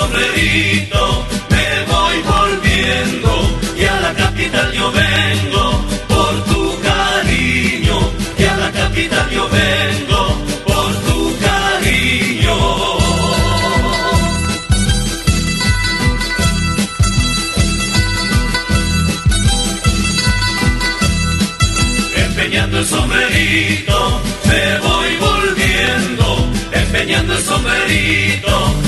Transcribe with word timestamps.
Sombrerito, 0.00 1.26
me 1.50 1.66
voy 1.92 2.16
volviendo. 2.34 3.30
Y 3.76 3.84
a 3.84 4.00
la 4.00 4.12
capital 4.14 4.72
yo 4.72 4.90
vengo 4.92 5.64
por 6.08 6.32
tu 6.50 6.62
cariño. 6.88 7.96
Y 8.38 8.44
a 8.44 8.56
la 8.56 8.70
capital 8.72 9.30
yo 9.30 9.48
vengo 9.48 10.22
por 10.64 10.90
tu 11.06 11.18
cariño. 11.46 12.56
empeñando 22.16 22.78
el 22.78 22.86
sombrerito, 22.86 24.22
me 24.48 24.78
voy 24.78 25.10
volviendo, 25.28 26.26
empeñando 26.72 27.36
el 27.36 27.44
sombrerito, 27.44 28.79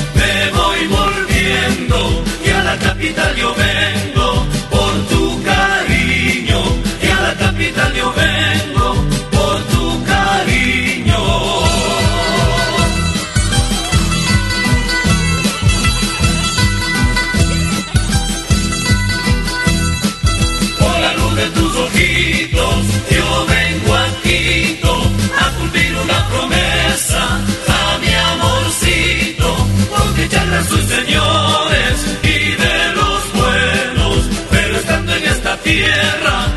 volviendo, 2.03 2.25
y 2.45 2.51
a 2.51 2.63
la 2.63 2.79
capital 2.79 3.37
yo 3.37 3.55
vengo 3.55 4.47
por 4.71 4.93
tu 5.09 5.43
cariño, 5.43 6.61
y 7.03 7.07
a 7.07 7.21
la 7.21 7.35
capital 7.35 7.95
yo 7.95 8.13
vengo 8.13 8.95
por 9.31 9.63
tu 9.65 10.05
cariño. 10.05 11.17
Por 20.79 21.01
la 21.01 21.15
luz 21.15 21.37
de 21.37 21.47
tus 21.51 21.77
ojitos, 21.77 22.85
yo 23.11 23.47
vengo 23.47 23.95
aquí 23.95 24.81
a 25.41 25.51
cumplir 25.59 25.97
una 25.97 26.29
promesa 26.29 27.41
a 27.69 27.99
mi 27.99 28.13
amorcito, 28.15 29.67
porque 29.97 30.29
charlas 30.29 30.67
soy 30.67 30.83
señores 30.87 31.32
tierra, 35.63 36.52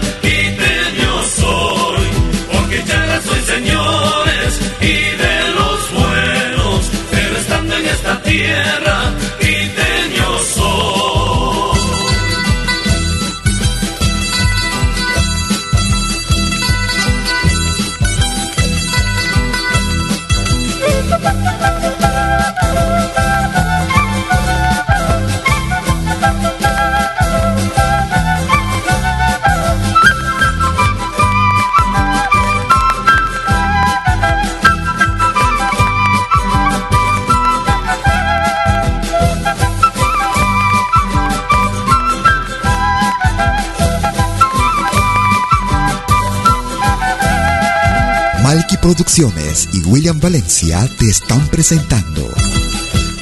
Producciones 49.16 49.70
y 49.72 49.82
William 49.86 50.20
Valencia 50.20 50.90
te 51.00 51.10
están 51.10 51.48
presentando 51.48 52.28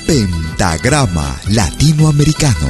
Pentagrama 0.08 1.40
Latinoamericano. 1.50 2.68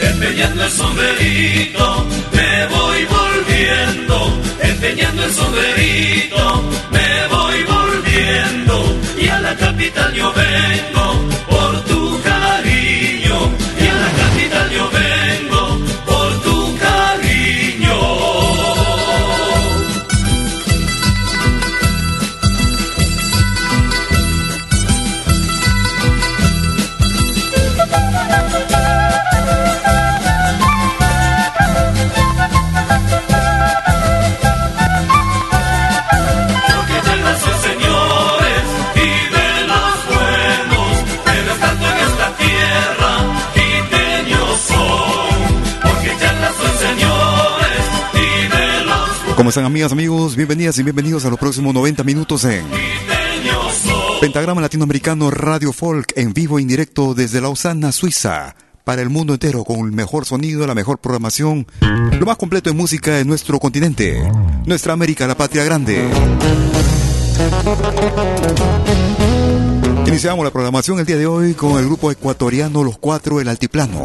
Empeñando 0.00 0.64
el 0.64 0.70
sombrerito, 0.70 2.06
me 2.32 2.66
voy 2.68 3.04
volviendo. 3.04 4.40
Empeñando 4.62 5.24
el 5.24 5.34
sombrerito, 5.34 6.62
me 6.90 7.26
voy 7.28 7.62
volviendo. 7.64 8.98
Y 9.20 9.28
a 9.28 9.38
la 9.40 9.54
capital 9.54 10.14
yo 10.14 10.32
vengo 10.32 11.37
¿Cómo 49.48 49.52
están 49.52 49.64
amigas, 49.64 49.92
amigos? 49.92 50.36
Bienvenidas 50.36 50.78
y 50.78 50.82
bienvenidos 50.82 51.24
a 51.24 51.30
los 51.30 51.38
próximos 51.38 51.72
90 51.72 52.04
minutos 52.04 52.44
en. 52.44 52.66
Pentagrama 54.20 54.60
Latinoamericano 54.60 55.30
Radio 55.30 55.72
Folk 55.72 56.12
en 56.16 56.34
vivo 56.34 56.58
y 56.58 56.64
en 56.64 56.68
directo 56.68 57.14
desde 57.14 57.40
Lausana, 57.40 57.90
Suiza. 57.90 58.54
Para 58.84 59.00
el 59.00 59.08
mundo 59.08 59.32
entero 59.32 59.64
con 59.64 59.78
el 59.78 59.92
mejor 59.92 60.26
sonido, 60.26 60.66
la 60.66 60.74
mejor 60.74 60.98
programación, 60.98 61.66
lo 61.80 62.26
más 62.26 62.36
completo 62.36 62.68
en 62.68 62.76
música 62.76 63.20
en 63.20 63.26
nuestro 63.26 63.58
continente, 63.58 64.30
nuestra 64.66 64.92
América, 64.92 65.26
la 65.26 65.34
patria 65.34 65.64
grande. 65.64 66.06
Iniciamos 70.06 70.44
la 70.44 70.50
programación 70.50 71.00
el 71.00 71.06
día 71.06 71.16
de 71.16 71.26
hoy 71.26 71.54
con 71.54 71.78
el 71.78 71.86
grupo 71.86 72.12
ecuatoriano 72.12 72.84
Los 72.84 72.98
Cuatro 72.98 73.40
El 73.40 73.48
Altiplano. 73.48 74.04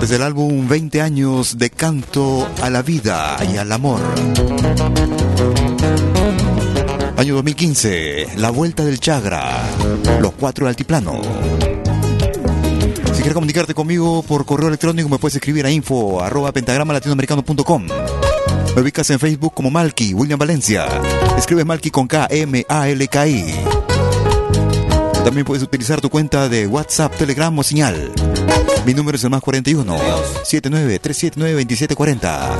Desde 0.00 0.16
el 0.16 0.22
álbum 0.22 0.68
20 0.68 1.02
años 1.02 1.58
de 1.58 1.70
canto 1.70 2.48
a 2.62 2.70
la 2.70 2.82
vida 2.82 3.36
y 3.52 3.56
al 3.56 3.70
amor. 3.72 4.00
Año 7.16 7.34
2015, 7.34 8.28
La 8.38 8.50
Vuelta 8.50 8.82
del 8.84 8.98
Chagra, 8.98 9.62
Los 10.20 10.32
Cuatro 10.32 10.66
Altiplano. 10.66 11.20
Si 13.12 13.16
quieres 13.16 13.34
comunicarte 13.34 13.74
conmigo 13.74 14.22
por 14.22 14.46
correo 14.46 14.68
electrónico, 14.68 15.08
me 15.10 15.18
puedes 15.18 15.36
escribir 15.36 15.66
a 15.66 15.70
info 15.70 16.22
arroba 16.22 16.52
pentagrama 16.52 16.94
latinoamericano.com. 16.94 17.86
Me 18.74 18.82
ubicas 18.82 19.10
en 19.10 19.18
Facebook 19.18 19.52
como 19.52 19.70
Malky, 19.70 20.14
William 20.14 20.38
Valencia. 20.38 20.86
Escribe 21.36 21.66
Malky 21.66 21.90
con 21.90 22.06
K, 22.06 22.26
M, 22.30 22.64
A, 22.68 22.88
L, 22.88 23.06
K, 23.08 23.26
I. 23.26 23.89
También 25.24 25.44
puedes 25.44 25.62
utilizar 25.62 26.00
tu 26.00 26.10
cuenta 26.10 26.48
de 26.48 26.66
WhatsApp, 26.66 27.14
Telegram 27.16 27.56
o 27.58 27.62
señal. 27.62 28.10
Mi 28.86 28.94
número 28.94 29.16
es 29.16 29.24
el 29.24 29.30
más 29.30 29.42
41 29.42 29.96
79 30.44 30.98
379 30.98 31.64
2740. 31.64 32.58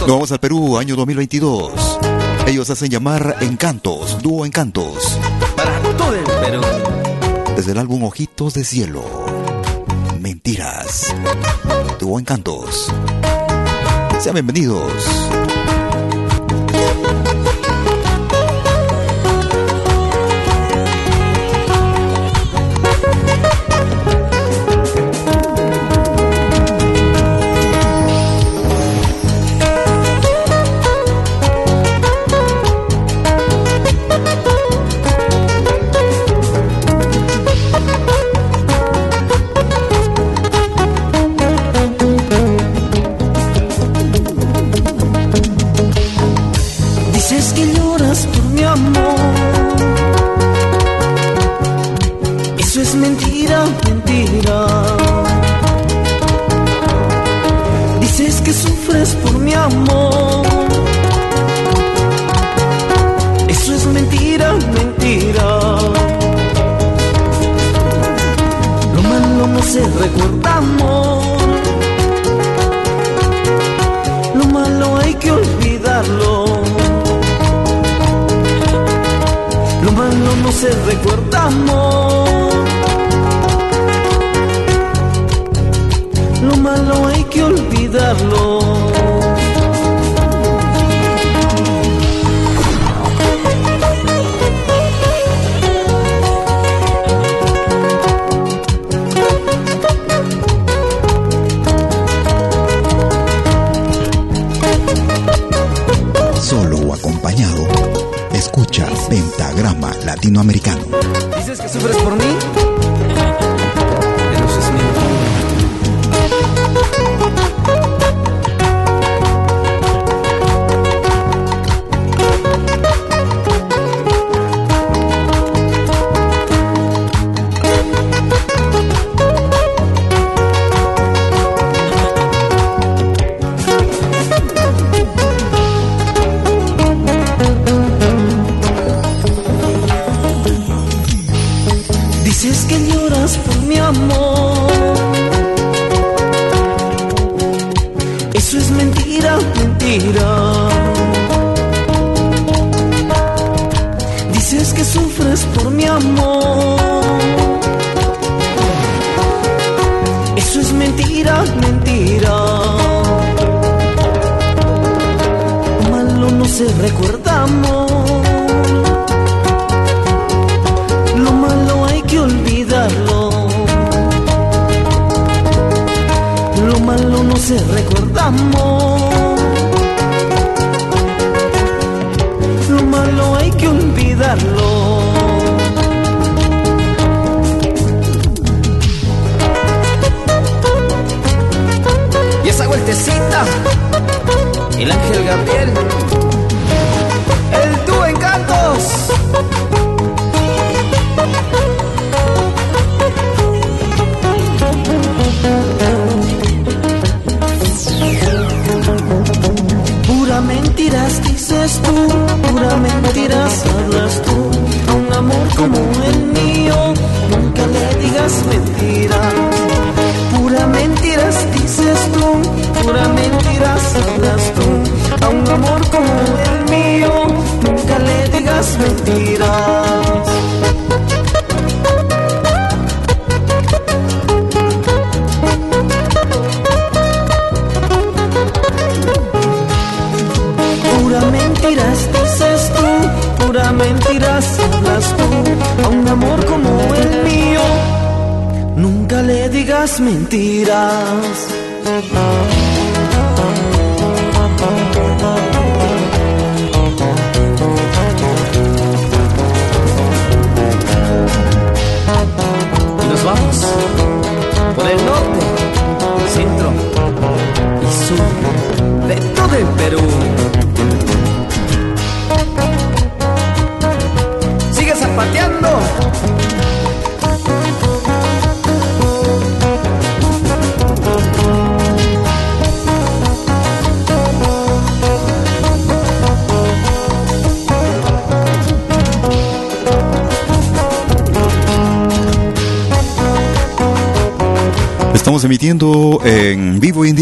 Nos 0.00 0.08
vamos 0.08 0.32
al 0.32 0.40
Perú, 0.40 0.78
año 0.78 0.96
2022. 0.96 1.98
Ellos 2.46 2.70
hacen 2.70 2.90
llamar 2.90 3.36
Encantos, 3.40 4.22
dúo 4.22 4.46
Encantos. 4.46 5.18
Para 5.56 5.78
todo 5.80 6.14
el 6.14 6.24
Perú. 6.24 6.62
Desde 7.56 7.72
el 7.72 7.78
álbum 7.78 8.04
Ojitos 8.04 8.54
de 8.54 8.64
Cielo. 8.64 9.04
Mentiras. 10.20 11.14
Dúo 12.00 12.18
Encantos. 12.18 12.92
Sean 14.20 14.34
bienvenidos. 14.34 14.92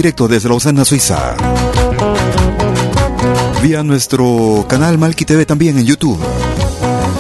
Indirecto 0.05 0.29
desde 0.29 0.51
Lausana, 0.51 0.85
Suiza. 0.85 1.35
Vía 3.63 3.83
nuestro 3.83 4.67
canal 4.69 4.99
Malki 4.99 5.25
TV 5.25 5.47
también 5.47 5.79
en 5.79 5.87
YouTube. 5.87 6.19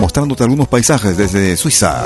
Mostrándote 0.02 0.42
algunos 0.42 0.68
paisajes 0.68 1.16
desde 1.16 1.56
Suiza. 1.56 2.04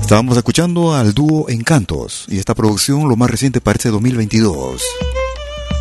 Estábamos 0.00 0.38
escuchando 0.38 0.94
al 0.94 1.12
dúo 1.12 1.50
Encantos 1.50 2.24
y 2.28 2.38
esta 2.38 2.54
producción, 2.54 3.10
lo 3.10 3.16
más 3.16 3.30
reciente, 3.30 3.60
parece 3.60 3.90
2022. 3.90 4.80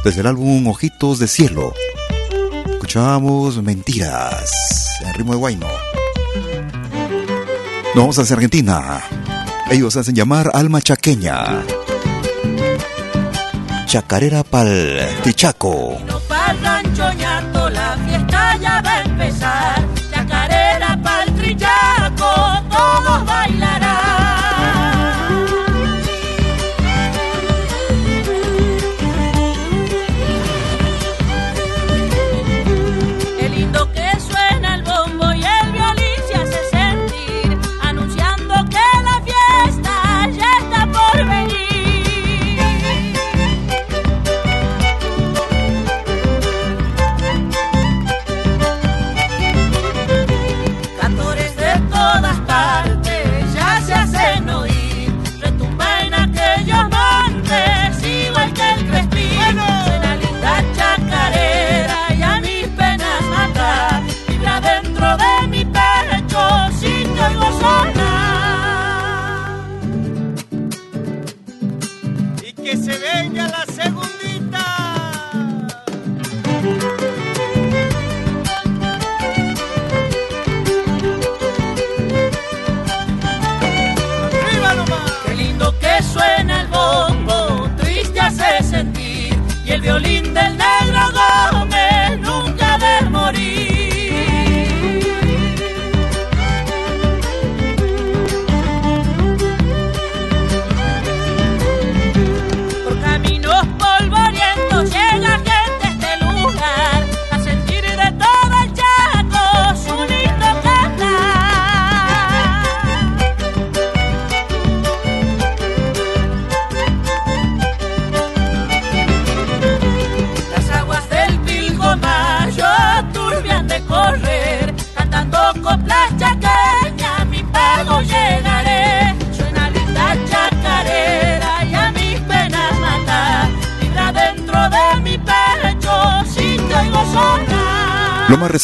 Desde 0.04 0.20
el 0.20 0.28
álbum 0.28 0.68
Ojitos 0.68 1.20
de 1.20 1.30
Cielo, 1.30 1.74
escuchábamos 2.72 3.64
Mentiras 3.64 4.52
en 5.02 5.14
ritmo 5.14 5.32
de 5.32 5.38
guayno. 5.38 5.75
Nos 7.96 8.04
vamos 8.04 8.20
hacia 8.20 8.36
Argentina. 8.36 9.02
Ellos 9.72 9.96
hacen 9.96 10.16
llamar 10.16 10.52
Alma 10.54 10.82
Chaqueña. 10.82 11.64
Chacarera 13.86 14.44
pal 14.44 15.00
Tichaco. 15.24 15.98
No 16.06 16.20
la 17.70 17.98
fiesta 18.06 18.58
ya 18.58 18.82
va 18.82 18.92
a 18.98 19.02
empezar. 19.02 19.75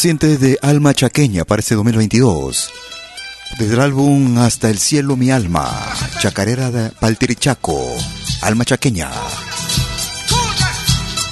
Sonar. 0.02 0.18
Lo 0.18 0.26
más 0.26 0.32
reciente 0.32 0.38
de 0.38 0.58
Alma 0.62 0.94
Chaqueña 0.94 1.44
parece 1.44 1.74
2022. 1.76 2.70
Desde 3.58 3.74
el 3.74 3.80
álbum 3.80 4.38
Hasta 4.38 4.68
el 4.70 4.78
cielo 4.78 5.16
mi 5.16 5.30
alma, 5.30 5.70
Chacarera 6.20 6.70
de 6.70 6.90
Paltirichaco, 6.90 7.78
Alma 8.40 8.64
Chaqueña. 8.64 9.10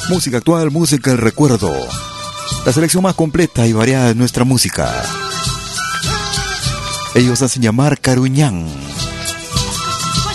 Música 0.09 0.39
actual, 0.39 0.71
música 0.71 1.11
el 1.11 1.19
recuerdo. 1.19 1.73
La 2.65 2.73
selección 2.73 3.03
más 3.03 3.15
completa 3.15 3.67
y 3.67 3.73
variada 3.73 4.09
de 4.09 4.15
nuestra 4.15 4.45
música. 4.45 5.03
Ellos 7.15 7.43
hacen 7.43 7.63
llamar 7.63 8.01
Caruñán. 8.01 8.67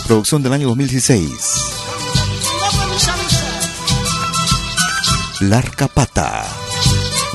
Producción 0.08 0.44
del 0.44 0.54
año 0.54 0.68
2016. 0.68 1.32
Larca 5.42 5.88
Pata. 5.88 6.46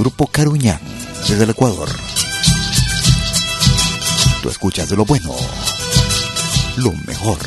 Grupo 0.01 0.27
Caruñán, 0.27 0.81
desde 1.29 1.45
el 1.45 1.51
Ecuador. 1.51 1.89
Tú 4.43 4.49
escuchas 4.49 4.89
de 4.89 4.97
lo 4.97 5.05
bueno, 5.05 5.35
lo 6.77 6.93
mejor. 7.07 7.39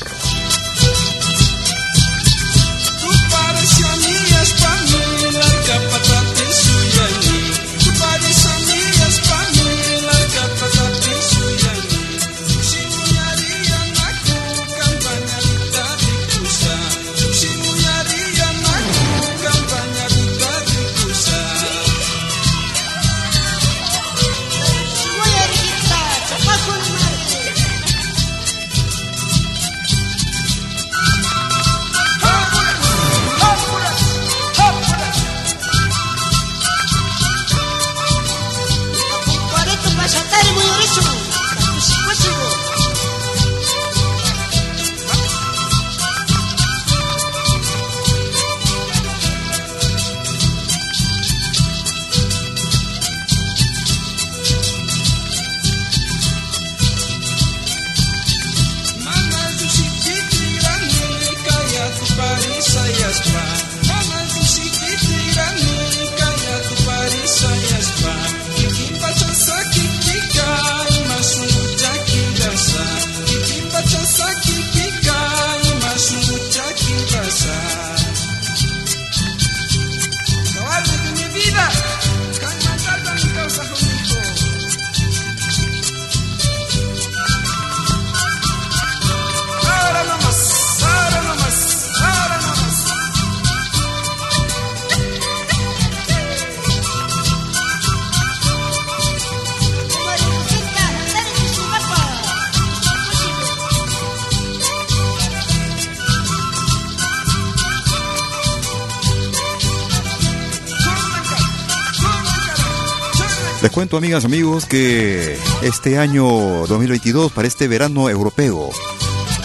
Amigas, 113.91 114.25
amigos, 114.25 114.65
que 114.65 115.37
este 115.61 115.99
año 115.99 116.25
2022, 116.25 117.31
para 117.31 117.47
este 117.47 117.67
verano 117.67 118.09
europeo, 118.09 118.69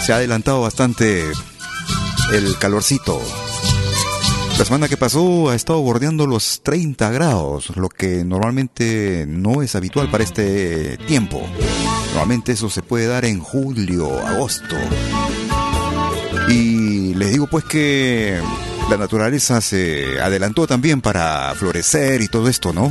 se 0.04 0.12
ha 0.12 0.16
adelantado 0.16 0.62
bastante 0.62 1.24
el 2.32 2.56
calorcito. 2.56 3.20
La 4.56 4.64
semana 4.64 4.88
que 4.88 4.96
pasó 4.96 5.50
ha 5.50 5.54
estado 5.54 5.82
bordeando 5.82 6.26
los 6.26 6.62
30 6.62 7.10
grados, 7.10 7.76
lo 7.76 7.88
que 7.88 8.24
normalmente 8.24 9.26
no 9.28 9.60
es 9.60 9.74
habitual 9.74 10.10
para 10.10 10.24
este 10.24 10.96
tiempo. 11.06 11.42
Normalmente 12.10 12.52
eso 12.52 12.70
se 12.70 12.82
puede 12.82 13.06
dar 13.06 13.24
en 13.24 13.40
julio, 13.40 14.18
agosto. 14.26 14.76
Y 16.48 17.14
les 17.14 17.32
digo 17.32 17.48
pues 17.48 17.64
que 17.64 18.40
la 18.88 18.96
naturaleza 18.96 19.60
se 19.60 20.20
adelantó 20.20 20.66
también 20.66 21.02
para 21.02 21.52
florecer 21.54 22.22
y 22.22 22.28
todo 22.28 22.48
esto, 22.48 22.72
¿no? 22.72 22.90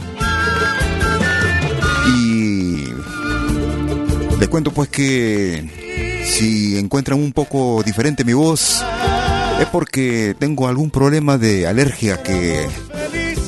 Les 4.39 4.49
cuento 4.49 4.71
pues 4.71 4.89
que 4.89 6.23
si 6.25 6.77
encuentran 6.77 7.19
un 7.19 7.31
poco 7.31 7.81
diferente 7.83 8.23
mi 8.23 8.33
voz, 8.33 8.83
es 9.59 9.65
porque 9.67 10.35
tengo 10.37 10.67
algún 10.67 10.91
problema 10.91 11.37
de 11.37 11.67
alergia 11.67 12.21
que... 12.21 12.67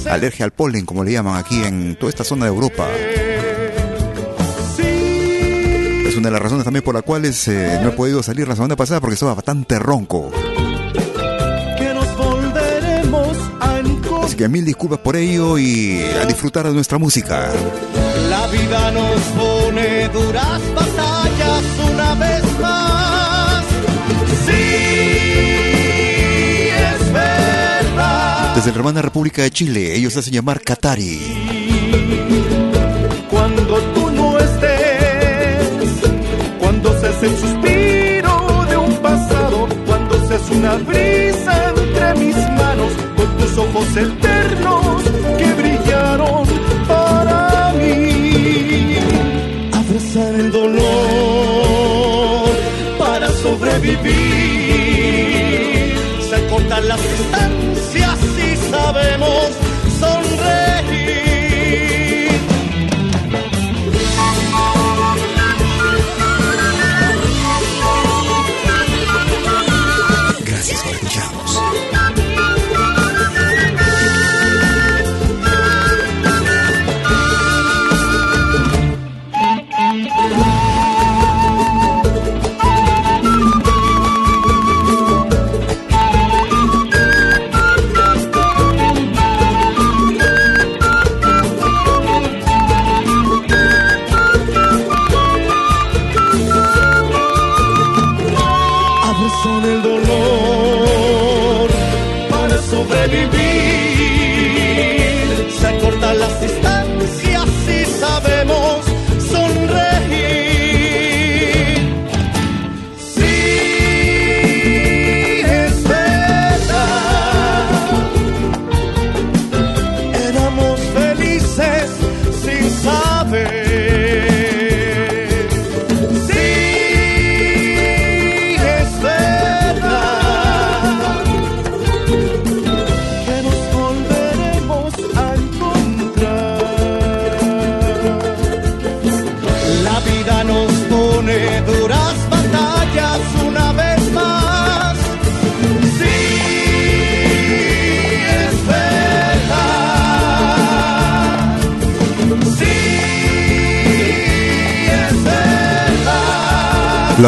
Alergia 0.09 0.45
al 0.45 0.51
polen, 0.51 0.85
como 0.85 1.03
le 1.03 1.11
llaman 1.11 1.37
aquí 1.37 1.61
en 1.63 1.95
toda 1.95 2.09
esta 2.09 2.23
zona 2.23 2.45
de 2.45 2.49
Europa. 2.49 2.87
Es 6.07 6.15
una 6.15 6.29
de 6.29 6.31
las 6.31 6.41
razones 6.41 6.63
también 6.63 6.83
por 6.83 6.95
las 6.95 7.03
cuales 7.03 7.47
eh, 7.47 7.79
no 7.83 7.89
he 7.89 7.91
podido 7.91 8.23
salir 8.23 8.47
la 8.47 8.55
semana 8.55 8.75
pasada 8.75 9.01
porque 9.01 9.13
estaba 9.13 9.35
bastante 9.35 9.77
ronco. 9.77 10.31
Así 14.23 14.35
que 14.35 14.47
mil 14.47 14.65
disculpas 14.65 14.99
por 14.99 15.15
ello 15.15 15.59
y 15.59 16.01
a 16.01 16.25
disfrutar 16.25 16.65
de 16.65 16.73
nuestra 16.73 16.97
música. 16.97 17.51
La 18.29 18.47
vida 18.47 18.91
nos 18.91 19.19
duras 20.07 20.61
batallas 20.73 21.63
una 21.91 22.15
vez 22.15 22.59
más. 22.59 23.65
Sí, 24.45 24.61
es 26.69 27.13
verdad. 27.13 28.55
Desde 28.55 28.71
la 28.71 28.77
hermana 28.77 29.01
República 29.01 29.41
de 29.43 29.51
Chile, 29.51 29.95
ellos 29.95 30.13
se 30.13 30.19
hacen 30.19 30.33
llamar 30.33 30.61
Katari. 30.61 31.19
Cuando 33.29 33.77
tú 33.93 34.09
no 34.11 34.39
estés, 34.39 35.89
cuando 36.59 36.99
seas 36.99 37.23
el 37.23 37.37
suspiro 37.37 38.65
de 38.69 38.77
un 38.77 38.95
pasado, 38.97 39.67
cuando 39.85 40.27
seas 40.27 40.49
una 40.51 40.75
brisa 40.75 41.73
entre 41.75 42.15
mis 42.15 42.35
manos, 42.35 42.91
con 43.17 43.37
tus 43.37 43.57
ojos 43.57 43.97
eternos 43.97 44.28
sobrevivir, 53.89 55.97
se 56.21 56.47
cortan 56.47 56.87
las 56.87 57.01
distancias 57.01 57.68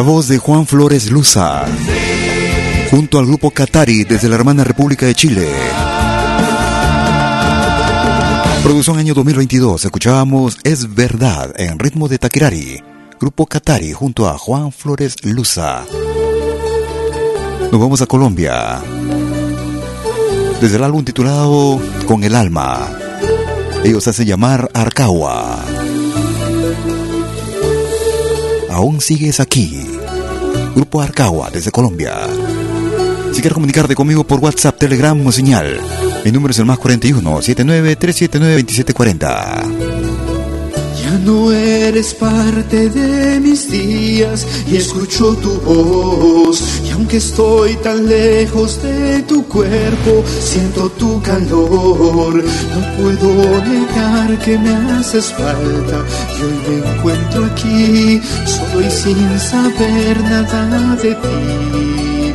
La 0.01 0.07
voz 0.07 0.27
de 0.27 0.39
Juan 0.39 0.65
Flores 0.65 1.11
Luza, 1.11 1.63
junto 2.89 3.19
al 3.19 3.27
grupo 3.27 3.51
Katari 3.51 4.03
desde 4.03 4.29
la 4.29 4.33
hermana 4.33 4.63
República 4.63 5.05
de 5.05 5.13
Chile. 5.13 5.47
Producción 8.63 8.97
año 8.97 9.13
2022, 9.13 9.85
escuchábamos 9.85 10.57
Es 10.63 10.95
Verdad 10.95 11.53
en 11.55 11.77
ritmo 11.77 12.07
de 12.07 12.17
Taquirari, 12.17 12.81
grupo 13.19 13.45
Katari 13.45 13.93
junto 13.93 14.27
a 14.27 14.39
Juan 14.39 14.71
Flores 14.71 15.23
Luza. 15.23 15.83
Nos 17.71 17.79
vamos 17.79 18.01
a 18.01 18.07
Colombia. 18.07 18.81
Desde 20.59 20.77
el 20.77 20.83
álbum 20.83 21.05
titulado 21.05 21.79
Con 22.07 22.23
el 22.23 22.33
alma. 22.33 22.89
Ellos 23.83 24.07
hacen 24.07 24.25
llamar 24.25 24.67
Arcagua. 24.73 25.63
Aún 28.71 28.99
sigues 28.99 29.39
aquí. 29.39 29.81
Grupo 30.75 31.01
Arcagua 31.01 31.49
desde 31.49 31.71
Colombia. 31.71 32.15
Si 33.34 33.41
quieres 33.41 33.53
comunicarte 33.53 33.95
conmigo 33.95 34.23
por 34.23 34.39
WhatsApp, 34.39 34.77
Telegram 34.77 35.25
o 35.25 35.31
señal, 35.31 35.79
mi 36.25 36.31
número 36.31 36.51
es 36.51 36.60
el 36.60 36.65
más 36.65 36.79
41 36.79 37.41
79 37.41 37.95
379 37.95 38.63
2740. 38.63 40.31
Ya 41.01 41.17
no 41.19 41.51
eres 41.51 42.13
parte 42.13 42.89
de 42.89 43.39
mis 43.39 43.71
días 43.71 44.45
y 44.69 44.75
escucho 44.75 45.36
tu 45.36 45.60
voz. 45.62 46.62
Y 46.86 46.91
aunque 46.91 47.17
estoy 47.17 47.75
tan 47.77 48.07
lejos 48.07 48.81
de 48.84 49.23
tu 49.23 49.45
cuerpo, 49.47 50.23
siento 50.39 50.89
tu 50.91 51.21
calor. 51.21 52.43
No 52.43 52.97
puedo 52.97 53.34
negar 53.65 54.38
que 54.39 54.57
me 54.60 54.75
haces 54.91 55.25
falta. 55.34 56.05
Y 56.38 56.43
hoy 56.43 56.81
me 56.81 56.95
encuentro 56.95 57.45
aquí, 57.45 58.21
y 58.79 58.89
sin 58.89 59.39
saber 59.39 60.21
nada 60.21 60.95
de 60.95 61.13
ti. 61.15 62.34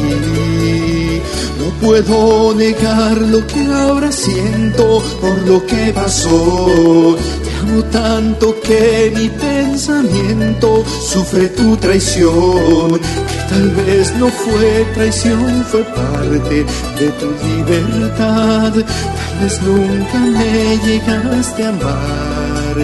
Y 0.00 1.22
no 1.58 1.70
puedo 1.80 2.54
negar 2.54 3.16
lo 3.18 3.46
que 3.46 3.64
ahora 3.72 4.12
siento 4.12 5.02
por 5.20 5.38
lo 5.46 5.64
que 5.66 5.92
pasó. 5.94 7.16
Te 7.42 7.50
amo 7.60 7.82
tanto 7.84 8.60
que 8.60 9.12
mi 9.16 9.28
pensamiento 9.28 10.84
sufre 11.12 11.48
tu 11.48 11.76
traición. 11.76 12.98
Que 12.98 13.38
tal 13.48 13.70
vez 13.70 14.14
no 14.16 14.28
fue 14.28 14.86
traición, 14.94 15.64
fue 15.70 15.82
parte 15.84 16.66
de 16.98 17.08
tu 17.20 17.32
libertad. 17.46 18.72
Tal 18.72 19.38
vez 19.40 19.62
nunca 19.62 20.18
me 20.18 20.76
llegaste 20.86 21.64
a 21.64 21.68
amar. 21.70 22.76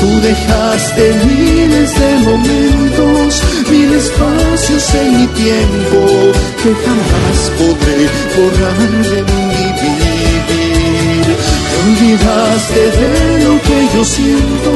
Tú 0.00 0.20
dejaste 0.22 1.12
miles 1.26 1.94
de 2.00 2.10
momentos, 2.24 3.42
mil 3.70 3.92
espacios 3.92 4.94
en 4.94 5.20
mi 5.20 5.26
tiempo 5.26 6.00
que 6.62 6.74
jamás 6.84 7.38
podré 7.58 8.08
borrar 8.34 8.78
de 9.12 9.22
mi 9.30 9.44
vivir. 9.80 11.26
olvidaste 11.84 12.82
de 13.00 13.44
lo 13.44 13.60
que 13.66 13.78
yo 13.94 14.02
siento, 14.02 14.72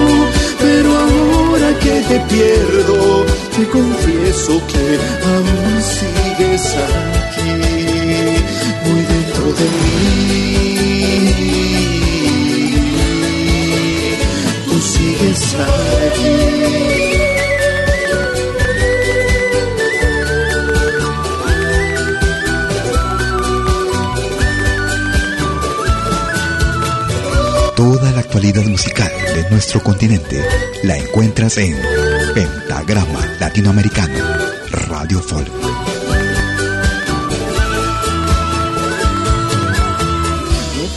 pero 0.61 0.89
ahora 0.95 1.79
que 1.79 2.03
te 2.09 2.21
pierdo, 2.33 3.25
te 3.57 3.67
confieso 3.69 4.61
que 4.67 4.87
aún 5.33 5.83
sigues 5.97 6.67
aquí, 6.85 7.51
muy 8.85 9.03
dentro 9.13 9.47
de 9.59 9.65
mí. 9.65 10.54
Toda 27.77 28.13
la 28.13 28.21
actualidad 28.21 28.65
musical 28.65 29.11
de 29.35 29.51
nuestro 29.51 29.83
continente 29.83 30.43
la 30.83 30.97
encuentras 30.97 31.59
en 31.59 31.77
Pentagrama 32.35 33.27
Latinoamericano, 33.41 34.19
Radio 34.71 35.21
Folk. 35.21 35.94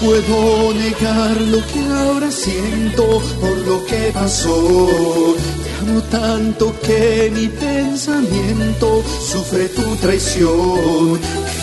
Puedo 0.02 0.74
negar 0.74 1.40
lo 1.42 1.66
que 1.68 1.80
ahora 1.92 2.32
siento 2.32 3.22
por 3.42 3.58
lo 3.60 3.86
que 3.86 4.12
pasó. 4.14 5.36
Te 5.38 5.92
amo 5.92 6.02
tanto 6.04 6.74
que 6.82 7.32
mi 7.34 7.48
pensamiento 7.48 9.04
sufre 9.32 9.70
tu 9.70 9.96
traición. 9.98 11.20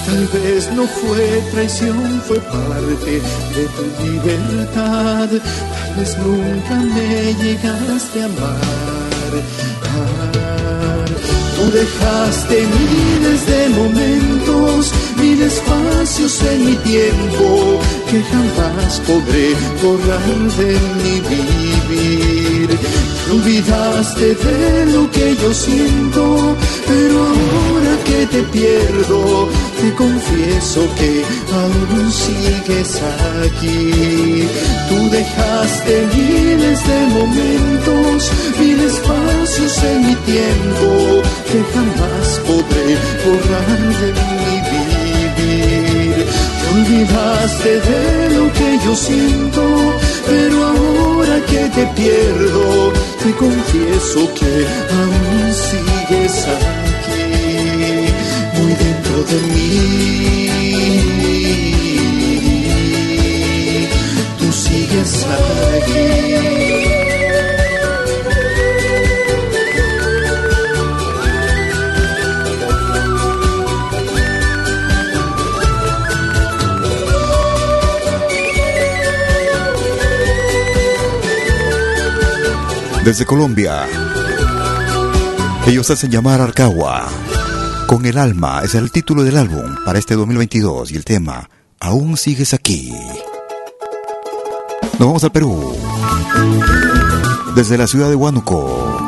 Tal 0.06 0.28
vez 0.28 0.70
no 0.72 0.86
fue 0.86 1.42
traición, 1.52 2.22
fue 2.26 2.38
parte 2.40 3.12
de 3.56 3.64
tu 3.76 4.04
libertad. 4.04 5.28
Tal 5.28 5.94
vez 5.96 6.18
nunca 6.18 6.74
me 6.94 7.34
llegaste 7.34 8.22
a 8.22 8.24
amar. 8.26 9.32
Ah, 9.84 11.04
Tú 11.56 11.70
dejaste 11.70 12.66
miles 12.66 13.46
de 13.46 13.68
momentos, 13.70 14.92
mil 15.16 15.40
espacios 15.40 16.42
en 16.42 16.66
mi 16.66 16.76
tiempo 16.76 17.80
que 18.14 18.22
jamás 18.22 19.00
podré 19.00 19.48
borrar 19.82 20.26
de 20.60 20.72
mi 21.00 21.16
vivir. 21.30 22.68
Te 23.24 23.30
olvidaste 23.32 24.26
de 24.34 24.86
lo 24.92 25.10
que 25.10 25.34
yo 25.42 25.52
siento, 25.52 26.56
pero 26.86 27.16
ahora 27.18 27.94
que 28.08 28.26
te 28.26 28.42
pierdo, 28.54 29.48
te 29.80 29.92
confieso 29.94 30.80
que 30.98 31.24
aún 31.60 32.12
sigues 32.12 33.02
aquí. 33.46 34.46
Tú 34.88 34.98
dejaste 35.10 36.06
miles 36.14 36.78
de 36.90 36.98
momentos, 37.18 38.30
mil 38.60 38.80
espacios 38.92 39.82
en 39.90 40.06
mi 40.06 40.14
tiempo 40.32 40.88
que 41.50 41.58
jamás 41.74 42.26
podré 42.46 42.88
borrar 43.24 43.80
de 44.00 44.12
mi 44.12 44.43
olvidaste 46.74 47.80
de 47.80 48.30
lo 48.36 48.52
que 48.52 48.78
yo 48.84 48.94
siento, 48.96 49.62
pero 50.26 50.56
ahora 50.64 51.36
que 51.46 51.62
te 51.76 51.84
pierdo, 51.98 52.92
te 53.22 53.30
confieso 53.34 54.20
que 54.34 54.52
aún 55.00 55.54
sigues 55.68 56.36
aquí, 56.56 57.24
muy 58.56 58.72
dentro 58.84 59.16
de 59.30 59.38
mí. 59.52 60.50
Tú 64.38 64.46
sigues 64.52 65.12
aquí. 65.38 66.73
Desde 83.04 83.26
Colombia, 83.26 83.86
ellos 85.66 85.90
hacen 85.90 86.10
llamar 86.10 86.40
Arcagua. 86.40 87.06
Con 87.86 88.06
el 88.06 88.16
alma 88.16 88.62
es 88.64 88.74
el 88.74 88.90
título 88.90 89.22
del 89.22 89.36
álbum 89.36 89.76
para 89.84 89.98
este 89.98 90.14
2022 90.14 90.90
y 90.90 90.96
el 90.96 91.04
tema 91.04 91.50
Aún 91.80 92.16
sigues 92.16 92.54
aquí. 92.54 92.94
Nos 94.98 95.06
vamos 95.06 95.22
al 95.22 95.32
Perú. 95.32 95.76
Desde 97.54 97.76
la 97.76 97.86
ciudad 97.86 98.08
de 98.08 98.14
Huánuco. 98.14 98.98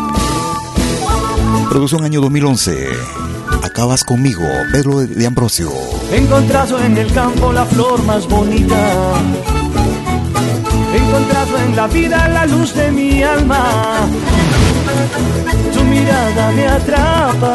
Producción 1.71 2.05
año 2.05 2.21
2011. 2.21 2.89
Acabas 3.63 4.05
conmigo, 4.05 4.45
Pedro 4.73 4.99
de 4.99 5.27
Ambrosio. 5.27 5.71
He 6.13 6.19
encontrado 6.19 6.79
en 6.83 6.99
el 6.99 7.11
campo 7.15 7.51
la 7.51 7.65
flor 7.65 8.03
más 8.05 8.29
bonita. 8.29 9.56
He 10.97 10.99
encontrado 10.99 11.59
en 11.59 11.77
la 11.77 11.87
vida 11.89 12.27
la 12.29 12.47
luz 12.47 12.75
de 12.75 12.91
mi 12.91 13.23
alma. 13.23 13.63
Tu 15.75 15.85
mirada 15.85 16.51
me 16.53 16.67
atrapa, 16.67 17.55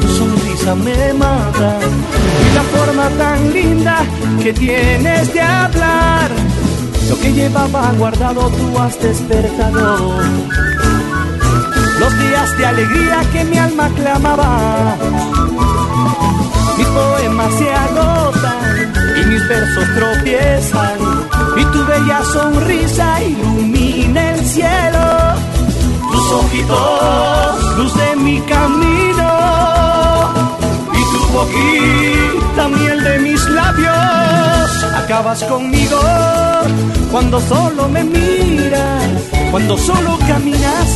tu 0.00 0.08
sonrisa 0.08 0.74
me 0.76 1.12
mata. 1.12 1.78
Y 2.46 2.54
la 2.54 2.62
forma 2.62 3.08
tan 3.18 3.52
linda 3.52 3.96
que 4.42 4.54
tienes 4.54 5.34
de 5.34 5.42
hablar. 5.42 6.30
Lo 7.10 7.20
que 7.20 7.32
llevaba 7.34 7.92
guardado 7.98 8.48
tú 8.48 8.78
has 8.78 8.98
despertado. 8.98 10.16
Los 11.98 12.18
días 12.18 12.56
de 12.56 12.64
alegría 12.66 13.20
que 13.30 13.44
mi 13.44 13.58
alma 13.58 13.90
clamaba. 13.94 14.96
Mis 16.78 16.86
poemas 16.86 17.52
se 17.58 17.74
agotan 17.74 18.92
y 19.20 19.26
mis 19.26 19.48
versos 19.48 19.84
tropiezan. 19.94 21.29
Y 21.56 21.64
tu 21.64 21.84
bella 21.84 22.22
sonrisa 22.32 23.22
ilumina 23.22 24.32
el 24.32 24.46
cielo. 24.46 25.06
Tus 26.12 26.32
ojitos, 26.32 27.76
luz 27.76 27.94
de 27.94 28.16
mi 28.16 28.40
camino. 28.40 29.30
Y 30.92 31.02
tu 31.12 31.20
boquita, 31.32 32.68
miel 32.68 33.02
de 33.02 33.18
mis 33.18 33.44
labios. 33.48 34.84
Acabas 34.96 35.42
conmigo 35.44 36.00
cuando 37.10 37.40
solo 37.40 37.88
me 37.88 38.04
miras. 38.04 39.04
Cuando 39.50 39.76
solo 39.76 40.18
caminas, 40.28 40.88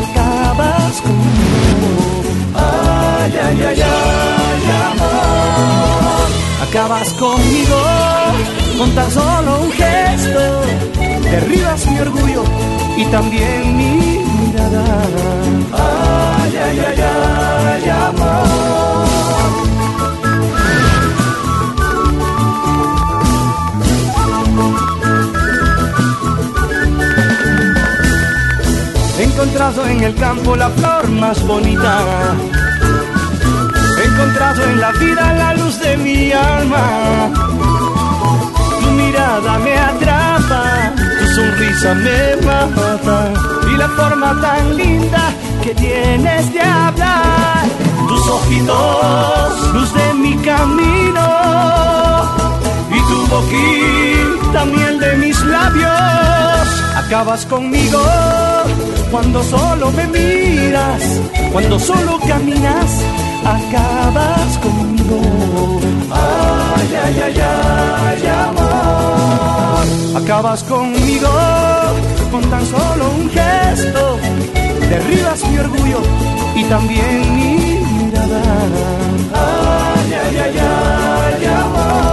acabas 0.00 1.00
conmigo. 1.02 2.24
Ay, 2.56 3.32
ay, 3.46 3.62
ay, 3.68 3.82
ay, 3.82 4.64
amor. 4.90 6.68
Acabas 6.68 7.08
conmigo 7.14 8.63
con 8.78 8.90
tan 8.94 9.10
solo 9.10 9.60
un 9.62 9.72
gesto. 9.72 10.62
Derribas 11.22 11.86
mi 11.86 11.98
orgullo 12.00 12.44
y 12.96 13.04
también 13.06 13.76
mi 13.76 14.18
mirada. 14.40 14.84
Ay, 15.72 16.56
ay, 16.56 16.78
ay, 16.78 17.02
ay, 17.82 17.90
amor. 17.90 18.64
Encontrado 29.18 29.86
en 29.86 30.02
el 30.02 30.14
campo 30.16 30.56
la 30.56 30.68
flor 30.70 31.08
más 31.10 31.46
bonita. 31.46 32.00
Encontrado 34.04 34.64
en 34.64 34.80
la 34.80 34.92
vida 34.92 35.34
la 35.34 35.54
luz 35.54 35.78
de 35.80 35.96
mi 35.96 36.32
alma. 36.32 37.63
Mirada 38.96 39.58
me 39.58 39.74
atrapa, 39.76 40.62
tu 41.18 41.26
sonrisa 41.34 41.94
me 41.94 42.36
mata. 42.46 43.18
Y 43.70 43.76
la 43.76 43.88
forma 43.88 44.40
tan 44.40 44.76
linda 44.76 45.24
que 45.62 45.74
tienes 45.74 46.52
de 46.52 46.60
hablar. 46.60 47.64
Tus 48.08 48.28
ojitos, 48.28 49.74
luz 49.74 49.92
de 49.94 50.14
mi 50.14 50.36
camino. 50.36 51.26
Y 52.96 52.98
tu 53.08 53.18
boquita, 53.32 54.64
miel 54.64 54.98
de 55.00 55.16
mis 55.16 55.40
labios. 55.44 56.68
Acabas 56.96 57.44
conmigo 57.46 58.00
cuando 59.10 59.42
solo 59.42 59.90
me 59.92 60.06
miras, 60.08 61.02
cuando 61.52 61.78
solo 61.78 62.18
caminas, 62.26 62.90
acabas 63.44 64.58
conmigo. 64.58 64.83
Ay, 66.10 66.88
ay, 67.04 67.20
ay, 67.26 67.40
ay, 67.40 68.26
amor. 68.48 70.22
Acabas 70.22 70.64
conmigo 70.64 71.28
con 72.30 72.42
tan 72.50 72.64
solo 72.66 73.10
un 73.18 73.30
gesto. 73.30 74.18
Derribas 74.88 75.44
mi 75.48 75.58
orgullo 75.58 76.00
y 76.54 76.64
también 76.64 77.36
mi 77.36 77.56
mirada. 78.04 78.42
Ay, 79.32 80.14
ay, 80.22 80.36
ay, 80.44 80.58
ay, 80.58 81.46
amor. 81.46 82.03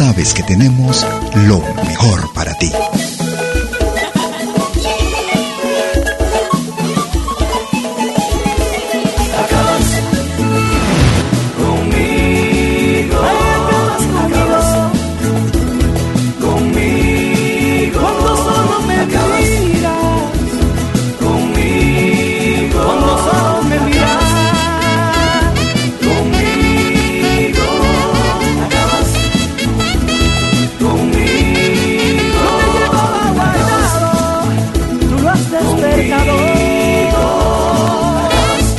Sabes 0.00 0.32
que 0.32 0.42
tenemos 0.42 1.06
lo 1.46 1.58
mejor 1.84 2.32
para 2.32 2.54
ti. 2.54 2.72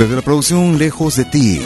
Desde 0.01 0.15
la 0.15 0.23
producción 0.23 0.79
Lejos 0.79 1.15
de 1.17 1.25
ti. 1.25 1.61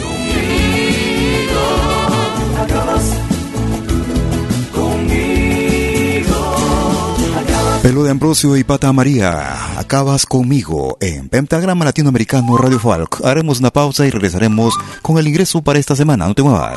Pelo 7.82 8.04
de 8.04 8.10
Ambrosio 8.10 8.58
y 8.58 8.62
Pata 8.62 8.92
María, 8.92 9.78
acabas 9.78 10.26
conmigo 10.26 10.98
en 11.00 11.30
Pentagrama 11.30 11.86
Latinoamericano 11.86 12.58
Radio 12.58 12.78
Folk. 12.78 13.24
Haremos 13.24 13.60
una 13.60 13.70
pausa 13.70 14.06
y 14.06 14.10
regresaremos 14.10 14.74
con 15.00 15.16
el 15.16 15.28
ingreso 15.28 15.62
para 15.62 15.78
esta 15.78 15.96
semana. 15.96 16.28
No 16.28 16.34
te 16.34 16.42
muevas. 16.42 16.76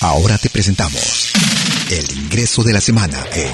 Ahora 0.00 0.38
te 0.38 0.48
presentamos 0.48 1.32
el 1.90 2.10
ingreso 2.16 2.62
de 2.62 2.72
la 2.72 2.80
semana 2.80 3.18
en 3.34 3.52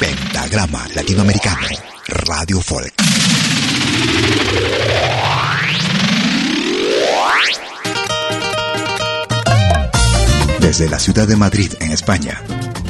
Pentagrama 0.00 0.88
Latinoamericano 0.94 1.66
Radio 2.08 2.60
Folk. 2.62 2.94
Desde 10.58 10.88
la 10.88 10.98
ciudad 10.98 11.28
de 11.28 11.36
Madrid, 11.36 11.72
en 11.80 11.90
España, 11.92 12.40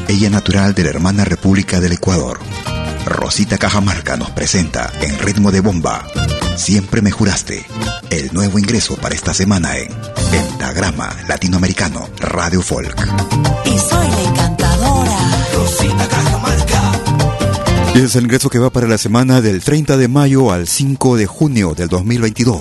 ella 0.06 0.30
natural 0.30 0.72
de 0.74 0.84
la 0.84 0.90
hermana 0.90 1.24
República 1.24 1.80
del 1.80 1.92
Ecuador, 1.92 2.38
Rosita 3.06 3.58
Cajamarca 3.58 4.16
nos 4.16 4.30
presenta 4.30 4.90
en 5.00 5.18
ritmo 5.18 5.50
de 5.50 5.60
bomba. 5.60 6.06
Siempre 6.56 7.02
me 7.02 7.10
juraste. 7.10 7.66
El 8.10 8.32
nuevo 8.32 8.58
ingreso 8.58 8.96
para 8.96 9.14
esta 9.14 9.34
semana 9.34 9.76
en 9.76 9.88
Pentagrama 10.30 11.14
Latinoamericano 11.28 12.08
Radio 12.18 12.62
Folk. 12.62 12.96
Y 13.66 13.78
soy 13.78 14.08
la 14.08 14.22
encantadora 14.22 15.18
Rosita 15.54 16.08
Cajamarca. 16.08 16.92
Y 17.94 18.00
es 18.00 18.16
el 18.16 18.24
ingreso 18.24 18.50
que 18.50 18.58
va 18.58 18.70
para 18.70 18.88
la 18.88 18.98
semana 18.98 19.40
del 19.40 19.62
30 19.62 19.96
de 19.96 20.08
mayo 20.08 20.50
al 20.50 20.66
5 20.66 21.16
de 21.16 21.26
junio 21.26 21.74
del 21.74 21.88
2022. 21.88 22.60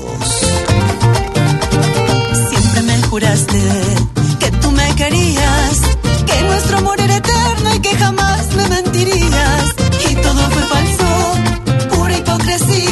Siempre 2.49 2.81
me 2.83 3.01
juraste 3.03 3.61
que 4.39 4.51
tú 4.51 4.71
me 4.71 4.95
querías, 4.95 5.81
que 6.25 6.41
nuestro 6.43 6.77
amor 6.77 6.99
era 6.99 7.17
eterno 7.17 7.75
y 7.75 7.79
que 7.79 7.95
jamás 7.95 8.55
me 8.55 8.67
mentí 8.67 8.92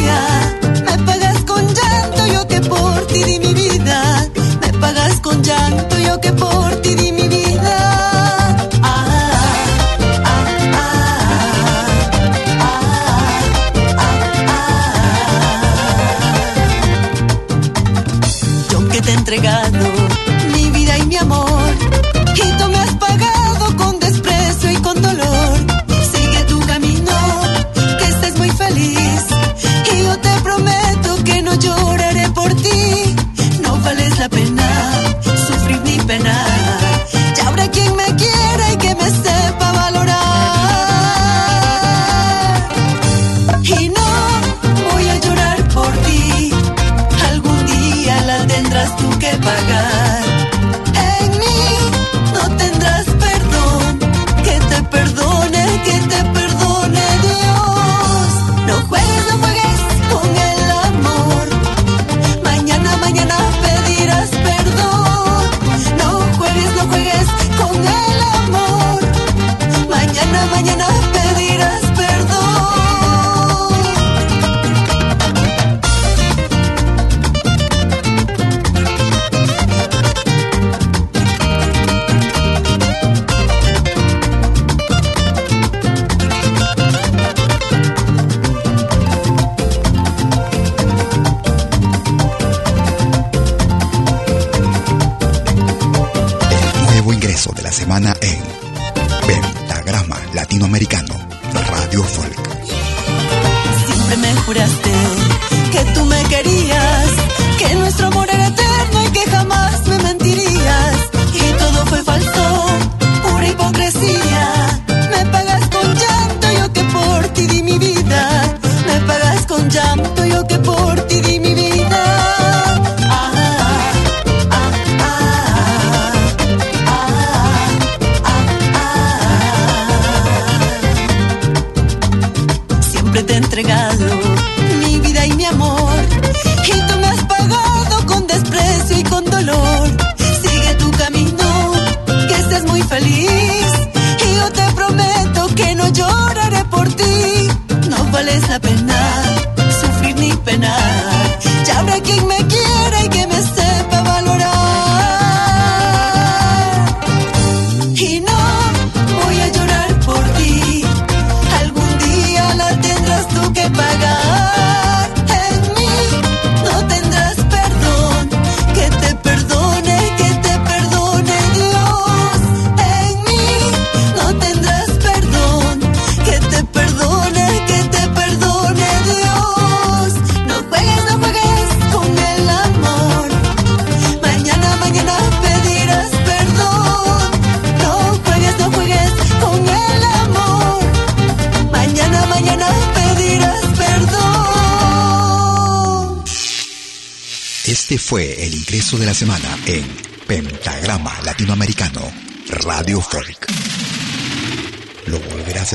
Me 0.01 0.97
pagas 1.05 1.43
con 1.45 1.63
llanto, 1.67 2.27
yo 2.33 2.47
que 2.47 2.59
por 2.61 3.07
ti 3.07 3.23
di 3.23 3.39
mi 3.39 3.53
vida. 3.53 4.27
Me 4.61 4.73
pagas 4.79 5.19
con 5.21 5.43
llanto, 5.43 5.97
yo 5.99 6.19
que 6.19 6.31
por 6.33 6.71
ti. 6.80 6.80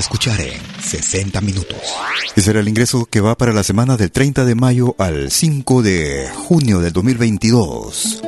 escuchar 0.00 0.40
en 0.40 0.60
60 0.82 1.40
minutos. 1.40 1.78
Ese 2.34 2.50
era 2.50 2.60
el 2.60 2.68
ingreso 2.68 3.06
que 3.06 3.20
va 3.20 3.36
para 3.36 3.52
la 3.52 3.62
semana 3.62 3.96
del 3.96 4.10
30 4.10 4.44
de 4.44 4.54
mayo 4.54 4.94
al 4.98 5.30
5 5.30 5.82
de 5.82 6.28
junio 6.34 6.80
del 6.80 6.92
2022. 6.92 8.22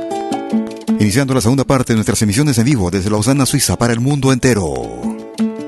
Iniciando 1.00 1.34
la 1.34 1.40
segunda 1.40 1.64
parte 1.64 1.92
de 1.92 1.96
nuestras 1.96 2.20
emisiones 2.22 2.58
en 2.58 2.64
vivo 2.64 2.90
desde 2.90 3.10
Lausana, 3.10 3.46
Suiza, 3.46 3.76
para 3.76 3.92
el 3.92 4.00
mundo 4.00 4.32
entero. 4.32 5.00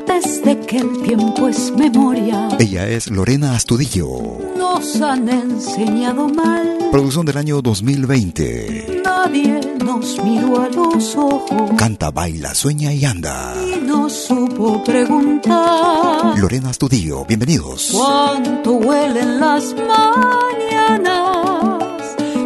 Desde 0.06 0.58
que 0.66 0.78
el 0.78 1.02
tiempo 1.02 1.48
es 1.48 1.70
memoria. 1.72 2.48
Ella 2.58 2.88
es 2.88 3.10
Lorena 3.10 3.54
Astudillo. 3.54 4.08
Nos 4.56 5.00
han 5.00 5.28
enseñado 5.28 6.28
mal. 6.28 6.78
Producción 6.90 7.26
del 7.26 7.36
año 7.36 7.62
2020. 7.62 9.02
Nadie 9.04 9.60
nos 9.84 10.22
miró 10.24 10.62
a 10.62 10.68
los 10.68 11.14
ojos. 11.14 11.70
Canta, 11.76 12.10
baila, 12.10 12.54
sueña 12.54 12.92
y 12.92 13.04
anda 13.04 13.54
no 13.90 14.08
supo 14.08 14.82
preguntar. 14.84 16.38
Lorena 16.38 16.70
Astudillo, 16.70 17.24
bienvenidos. 17.24 17.88
¿Cuánto 17.92 18.74
huelen 18.74 19.40
las 19.40 19.74
mañanas? 19.74 21.16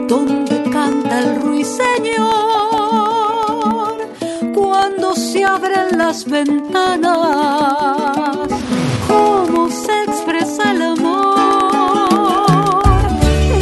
Donde 0.08 0.62
canta 0.70 1.20
el 1.20 1.42
ruiseñor? 1.42 2.24
Cuando 4.54 5.14
se 5.14 5.44
abren 5.44 5.98
las 5.98 6.24
ventanas? 6.24 7.12
¿Cómo 9.06 9.68
se 9.68 10.02
expresa 10.04 10.70
el 10.72 10.80
amor? 10.80 11.36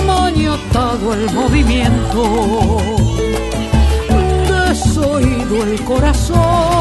Maniatado 0.06 1.14
el 1.14 1.24
movimiento. 1.32 2.22
Desoído 4.68 5.64
el 5.64 5.84
corazón 5.84 6.71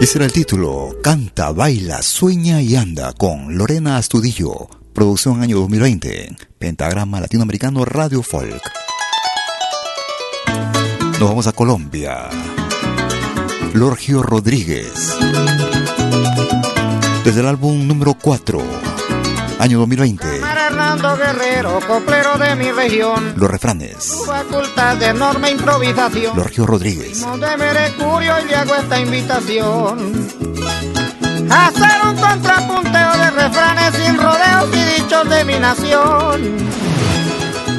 Ese 0.00 0.16
era 0.16 0.24
el 0.24 0.32
título, 0.32 0.96
Canta, 1.02 1.52
Baila, 1.52 2.00
Sueña 2.00 2.62
y 2.62 2.74
Anda 2.74 3.12
con 3.12 3.58
Lorena 3.58 3.98
Astudillo, 3.98 4.66
producción 4.94 5.42
año 5.42 5.58
2020, 5.58 6.36
Pentagrama 6.58 7.20
Latinoamericano 7.20 7.84
Radio 7.84 8.22
Folk. 8.22 8.62
Nos 11.20 11.28
vamos 11.28 11.46
a 11.46 11.52
Colombia. 11.52 12.30
Lorgio 13.74 14.22
Rodríguez. 14.22 15.18
Desde 17.22 17.40
el 17.40 17.46
álbum 17.46 17.86
número 17.86 18.14
4, 18.14 18.58
año 19.58 19.80
2020, 19.80 20.39
Mar 20.90 20.98
Hernando 20.98 21.16
Guerrero, 21.16 21.80
coplero 21.86 22.36
de 22.38 22.56
mi 22.56 22.72
región. 22.72 23.34
los 23.36 23.48
refranes. 23.48 24.02
Su 24.02 24.24
facultad 24.24 24.96
de 24.96 25.06
enorme 25.06 25.50
improvisación. 25.50 26.36
Lorgio 26.36 26.66
Rodríguez. 26.66 27.20
de 27.20 27.56
Mercurio 27.56 28.34
y 28.40 28.48
le 28.48 28.56
hago 28.56 28.74
esta 28.74 29.00
invitación. 29.00 30.28
Hacer 31.48 32.06
un 32.06 32.16
contrapunteo 32.16 33.12
de 33.18 33.30
refranes 33.30 33.94
sin 33.94 34.16
rodeos 34.16 34.68
y 34.74 35.00
dichos 35.00 35.28
de 35.28 35.44
mi 35.44 35.58
nación. 35.60 36.89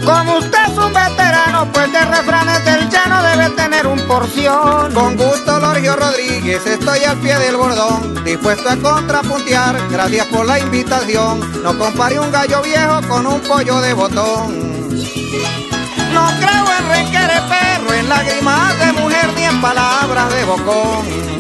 Como 0.06 0.38
usted 0.38 0.58
es 0.68 0.78
un 0.78 0.94
veterano, 0.94 1.72
pues 1.72 1.92
de 1.92 2.00
refranes 2.06 2.66
del 2.66 2.90
llano 2.90 3.22
debe 3.24 3.50
tener 3.52 3.86
un 3.88 4.00
porción. 4.08 4.94
Con 4.94 5.16
gusto, 5.16 5.60
Lorgio 5.60 5.96
Rodríguez, 5.96 6.66
estoy 6.66 7.04
al 7.04 7.18
pie 7.18 7.38
del 7.38 7.56
bordón, 7.56 8.24
dispuesto 8.24 8.70
a 8.70 8.78
contrapuntear. 8.78 9.78
Gracias 9.90 10.26
por 10.28 10.46
la 10.46 10.60
invitación. 10.60 11.64
No 11.64 11.78
compare 11.78 12.20
un 12.20 12.32
gallo 12.32 12.62
viejo 12.62 13.02
con 13.08 13.28
un 13.28 13.40
pollo 13.42 13.80
de 13.82 13.94
botón. 13.94 14.90
No 16.14 16.28
creo 16.40 16.66
en 16.80 16.90
renquere 16.90 17.42
perro, 17.50 17.94
en 17.94 18.10
lágrimas 18.10 18.80
de 18.80 18.92
mujer 18.94 19.30
ni 19.36 19.44
en 19.44 19.62
palabras 19.62 20.34
de 20.34 20.44
bocón. 20.46 21.31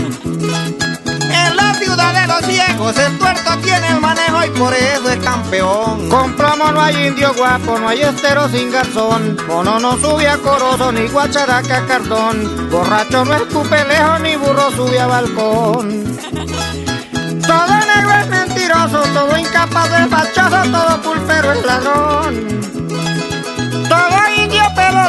El 2.90 3.18
tuerto 3.20 3.58
tiene 3.62 3.90
el 3.90 4.02
manejo 4.02 4.44
y 4.44 4.50
por 4.58 4.74
eso 4.74 5.10
es 5.10 5.20
campeón. 5.24 6.10
Con 6.10 6.34
plomo 6.34 6.72
no 6.72 6.82
hay 6.82 7.08
indio 7.08 7.32
guapo, 7.36 7.78
no 7.80 7.88
hay 7.88 8.02
estero 8.02 8.50
sin 8.50 8.72
garzón. 8.72 9.38
Mono 9.48 9.80
no 9.80 9.98
sube 9.98 10.28
a 10.28 10.38
corozo, 10.38 10.92
ni 10.92 11.08
guacharaca 11.08 11.78
a 11.78 11.86
cartón. 11.86 12.70
Borracho 12.72 13.24
no 13.24 13.36
escupe 13.36 13.86
lejos, 13.86 14.20
ni 14.22 14.36
burro 14.36 14.72
sube 14.72 15.00
a 15.00 15.08
balcón. 15.08 16.18
Todo 17.48 17.68
negro 17.68 18.12
es 18.20 18.28
mentiroso, 18.28 19.02
todo 19.14 19.38
incapaz 19.38 19.92
de 19.92 20.08
fachoso, 20.08 20.72
todo 20.72 21.02
pulpero 21.02 21.52
es 21.52 21.66
ladrón. 21.66 22.62
Todo 23.90 24.44
indio 24.44 24.64
pelo 24.76 25.01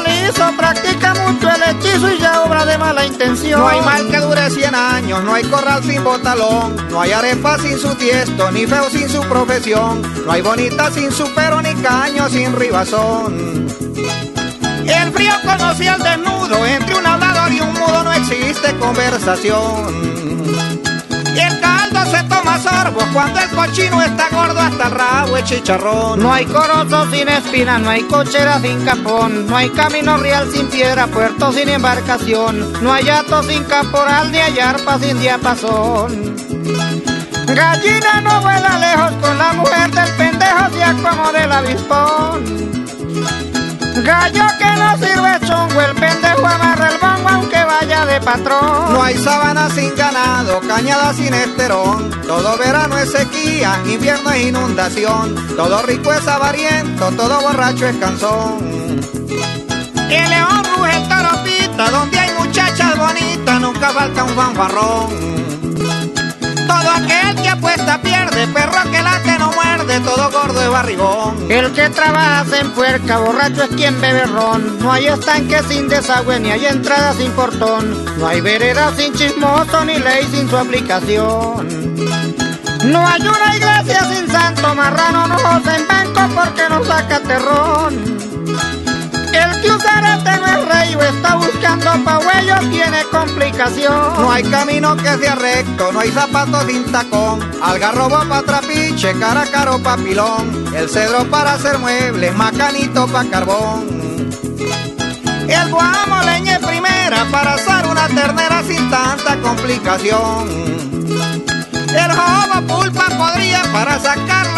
practica 0.56 1.14
mucho 1.14 1.48
el 1.48 1.62
hechizo 1.62 2.10
y 2.10 2.18
ya 2.18 2.42
obra 2.42 2.64
de 2.64 2.78
mala 2.78 3.06
intención. 3.06 3.60
No 3.60 3.68
hay 3.68 3.80
mal 3.80 4.08
que 4.08 4.18
dure 4.18 4.50
100 4.50 4.74
años, 4.74 5.22
no 5.22 5.34
hay 5.34 5.44
corral 5.44 5.82
sin 5.84 6.02
botalón, 6.02 6.76
no 6.90 7.00
hay 7.00 7.12
arepa 7.12 7.58
sin 7.58 7.78
su 7.78 7.94
tiesto, 7.94 8.50
ni 8.50 8.66
feo 8.66 8.90
sin 8.90 9.08
su 9.08 9.20
profesión, 9.22 10.02
no 10.26 10.32
hay 10.32 10.42
bonita 10.42 10.90
sin 10.90 11.10
su 11.12 11.24
pero, 11.34 11.62
ni 11.62 11.74
caño 11.74 12.28
sin 12.28 12.54
ribazón. 12.54 13.66
El 14.84 15.12
frío 15.12 15.32
conocía 15.44 15.94
el 15.94 16.02
desnudo, 16.02 16.66
entre 16.66 16.96
un 16.96 17.06
hablador 17.06 17.52
y 17.52 17.60
un 17.60 17.72
mudo 17.72 18.02
no 18.02 18.12
existe 18.12 18.76
conversación. 18.78 20.71
Y 21.34 21.40
el 21.40 21.60
caldo 21.60 22.04
se 22.10 22.22
toma 22.24 22.58
sorbo 22.58 23.00
cuando 23.12 23.40
el 23.40 23.48
cochino 23.50 24.02
está 24.02 24.28
gordo 24.30 24.60
hasta 24.60 24.86
el 24.86 24.90
rabo 24.90 25.36
es 25.36 25.44
chicharrón. 25.44 26.20
No 26.20 26.32
hay 26.32 26.44
corozo 26.44 27.10
sin 27.10 27.28
espina, 27.28 27.78
no 27.78 27.90
hay 27.90 28.02
cochera 28.02 28.60
sin 28.60 28.84
capón, 28.84 29.46
no 29.46 29.56
hay 29.56 29.70
camino 29.70 30.16
real 30.18 30.50
sin 30.52 30.68
piedra, 30.68 31.06
puerto 31.06 31.52
sin 31.52 31.68
embarcación, 31.68 32.72
no 32.82 32.92
hay 32.92 33.08
ato 33.08 33.42
sin 33.44 33.64
caporal, 33.64 34.30
ni 34.30 34.38
hay 34.38 34.58
arpa 34.58 34.98
sin 34.98 35.18
diapasón. 35.20 36.36
Gallina 37.46 38.20
no 38.22 38.40
vuela 38.40 38.78
lejos 38.78 39.12
con 39.20 39.38
la 39.38 39.52
mujer 39.54 39.90
del 39.90 40.08
pendejo, 40.16 40.70
se 40.72 40.84
acomode 40.84 41.44
el 41.44 41.52
avispón. 41.52 43.51
Gallo 43.94 44.46
que 44.58 44.64
no 44.64 44.96
sirve 44.96 45.46
chongo, 45.46 45.80
el 45.82 45.94
pendejo 45.94 46.46
amarra 46.46 46.88
el 46.88 46.98
bongo 46.98 47.28
aunque 47.28 47.62
vaya 47.62 48.06
de 48.06 48.20
patrón. 48.20 48.92
No 48.92 49.02
hay 49.02 49.18
sabana 49.18 49.68
sin 49.70 49.94
ganado, 49.94 50.60
cañada 50.66 51.12
sin 51.12 51.34
esterón. 51.34 52.10
Todo 52.26 52.56
verano 52.56 52.96
es 52.98 53.12
sequía, 53.12 53.78
invierno 53.86 54.30
es 54.30 54.46
inundación. 54.46 55.36
Todo 55.56 55.82
rico 55.82 56.10
es 56.12 56.26
avariento, 56.26 57.10
todo 57.12 57.40
borracho 57.42 57.86
es 57.86 57.96
canzón. 57.96 59.00
El 60.10 60.30
león 60.30 60.62
ruge 60.74 60.96
el 60.96 61.08
toropita, 61.08 61.90
donde 61.90 62.18
hay 62.18 62.30
muchachas 62.38 62.98
bonitas, 62.98 63.60
nunca 63.60 63.90
falta 63.90 64.24
un 64.24 64.30
fanfarrón. 64.30 65.41
Todo 66.82 66.90
aquel 66.96 67.36
que 67.40 67.48
apuesta 67.48 68.02
pierde, 68.02 68.48
perro 68.48 68.90
que 68.90 69.00
late 69.02 69.38
no 69.38 69.52
muerde, 69.52 70.00
todo 70.00 70.30
gordo 70.32 70.62
es 70.62 70.68
barrigón. 70.68 71.46
El 71.48 71.72
que 71.72 71.88
trabaja 71.90 72.44
se 72.44 72.58
empuerca, 72.58 73.18
borracho 73.18 73.62
es 73.62 73.68
quien 73.70 74.00
bebe 74.00 74.24
ron. 74.24 74.80
No 74.80 74.90
hay 74.90 75.06
estanque 75.06 75.62
sin 75.68 75.88
desagüe, 75.88 76.40
ni 76.40 76.50
hay 76.50 76.66
entrada 76.66 77.14
sin 77.14 77.30
portón. 77.32 78.04
No 78.18 78.26
hay 78.26 78.40
vereda 78.40 78.92
sin 78.96 79.14
chismoso, 79.14 79.84
ni 79.84 79.96
ley 80.00 80.26
sin 80.32 80.48
su 80.50 80.56
aplicación. 80.56 81.68
No 82.86 83.06
hay 83.06 83.20
una 83.20 83.56
iglesia 83.56 84.04
sin 84.12 84.28
santo 84.28 84.74
marrano, 84.74 85.28
no 85.28 85.38
en 85.72 85.86
banco 85.86 86.34
porque 86.34 86.68
no 86.68 86.84
saca 86.84 87.20
terrón. 87.20 88.11
Está 91.00 91.36
buscando 91.36 92.04
pa' 92.04 92.18
huello 92.18 92.56
tiene 92.70 93.02
complicación. 93.10 94.14
No 94.18 94.30
hay 94.30 94.42
camino 94.44 94.96
que 94.96 95.16
sea 95.18 95.34
recto, 95.34 95.92
no 95.92 96.00
hay 96.00 96.10
zapatos 96.10 96.64
sin 96.66 96.84
tacón. 96.92 97.40
Algarrobo 97.62 98.20
pa' 98.28 98.42
trapiche, 98.42 99.14
cara 99.18 99.44
caro 99.50 99.78
pa' 99.78 99.96
pilón. 99.96 100.66
El 100.74 100.88
cedro 100.88 101.24
para 101.30 101.54
hacer 101.54 101.78
muebles, 101.78 102.34
macanito 102.34 103.06
pa' 103.08 103.24
carbón. 103.24 103.86
El 105.48 105.70
guamo 105.70 106.22
leñe 106.24 106.58
primera 106.60 107.26
para 107.30 107.54
asar 107.54 107.86
una 107.86 108.08
ternera 108.08 108.62
sin 108.62 108.90
tanta 108.90 109.36
complicación. 109.40 110.48
El 111.94 112.12
jobo 112.12 112.66
pulpa 112.66 113.06
podría 113.18 113.62
para 113.72 113.98
sacar 113.98 114.51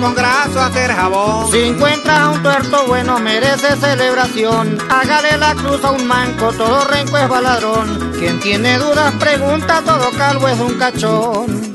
con 0.00 0.14
graso 0.14 0.60
hacer 0.60 0.92
jabón. 0.92 1.50
Si 1.50 1.60
encuentras 1.60 2.18
a 2.18 2.30
un 2.30 2.42
tuerto 2.42 2.86
bueno 2.86 3.18
merece 3.18 3.76
celebración. 3.76 4.78
Hágale 4.88 5.36
la 5.38 5.54
cruz 5.54 5.84
a 5.84 5.90
un 5.90 6.06
manco, 6.06 6.52
todo 6.52 6.84
renco 6.84 7.18
es 7.18 7.28
baladrón. 7.28 8.12
Quien 8.18 8.40
tiene 8.40 8.78
dudas 8.78 9.12
pregunta, 9.14 9.82
todo 9.84 10.10
calvo 10.16 10.48
es 10.48 10.60
un 10.60 10.78
cachón. 10.78 11.72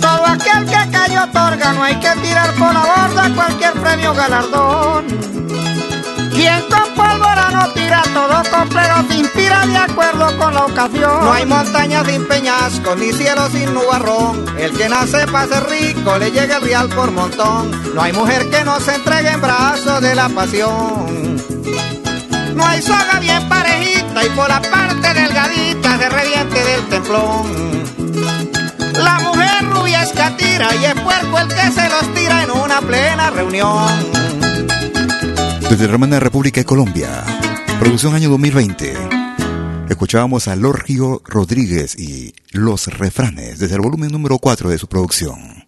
Todo 0.00 0.26
aquel 0.26 0.66
que 0.66 0.90
cayó 0.90 1.24
otorga, 1.24 1.72
no 1.72 1.82
hay 1.82 1.96
que 1.96 2.10
tirar 2.22 2.52
por 2.54 2.72
la 2.72 2.80
borda 2.80 3.34
cualquier 3.34 3.72
premio 3.74 4.14
galardón. 4.14 5.06
Quien 6.34 6.68
pólvora 6.98 7.50
no 7.52 7.68
tira, 7.72 8.02
todo 8.12 8.42
complero 8.50 8.96
se 9.08 9.14
inspira 9.14 9.64
de 9.66 9.76
acuerdo 9.76 10.36
con 10.36 10.52
la 10.52 10.64
ocasión. 10.66 11.24
No 11.24 11.32
hay 11.32 11.46
montaña 11.46 12.04
sin 12.04 12.26
peñasco, 12.26 12.96
ni 12.96 13.12
cielo 13.12 13.48
sin 13.50 13.72
nubarrón. 13.72 14.44
El 14.58 14.76
que 14.76 14.88
nace 14.88 15.26
para 15.28 15.46
ser 15.46 15.64
rico, 15.70 16.18
le 16.18 16.30
llega 16.32 16.56
el 16.56 16.62
real 16.62 16.88
por 16.88 17.12
montón. 17.12 17.70
No 17.94 18.02
hay 18.02 18.12
mujer 18.12 18.50
que 18.50 18.64
no 18.64 18.80
se 18.80 18.94
entregue 18.96 19.30
en 19.30 19.40
brazos 19.40 20.00
de 20.00 20.14
la 20.14 20.28
pasión. 20.28 21.36
No 22.54 22.66
hay 22.66 22.82
soga 22.82 23.20
bien 23.20 23.48
parejita 23.48 24.24
y 24.24 24.30
por 24.30 24.48
la 24.48 24.60
parte 24.60 25.14
delgadita 25.14 25.98
se 25.98 26.08
reviente 26.08 26.64
del 26.64 26.88
templón. 26.88 27.46
La 28.94 29.20
mujer 29.20 29.64
rubia 29.70 30.02
es 30.02 30.12
catira 30.12 30.74
y 30.74 30.84
es 30.86 30.94
puerco 31.00 31.38
el 31.38 31.48
que 31.48 31.70
se 31.70 31.88
los 31.88 32.14
tira 32.14 32.42
en 32.42 32.50
una 32.50 32.80
plena 32.80 33.30
reunión 33.30 34.27
desde 35.70 35.86
la 35.86 35.92
hermana 35.92 36.18
República 36.18 36.60
de 36.60 36.64
Colombia. 36.64 37.24
Producción 37.78 38.14
año 38.14 38.30
2020. 38.30 38.94
Escuchábamos 39.90 40.48
a 40.48 40.56
Lorgio 40.56 41.20
Rodríguez 41.26 41.98
y 41.98 42.34
Los 42.52 42.86
Refranes 42.86 43.58
desde 43.58 43.74
el 43.74 43.82
volumen 43.82 44.10
número 44.10 44.38
4 44.38 44.70
de 44.70 44.78
su 44.78 44.86
producción. 44.86 45.66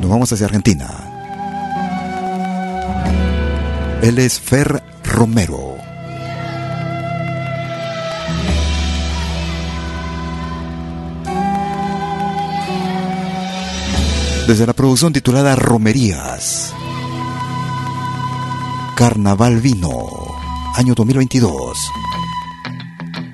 Nos 0.00 0.10
vamos 0.10 0.32
hacia 0.32 0.46
Argentina. 0.46 0.88
Él 4.02 4.18
es 4.18 4.40
Fer 4.40 4.82
Romero. 5.04 5.87
Desde 14.48 14.66
la 14.66 14.72
producción 14.72 15.12
titulada 15.12 15.54
Romerías. 15.56 16.72
Carnaval 18.96 19.60
Vino, 19.60 20.08
año 20.74 20.94
2022. 20.94 21.78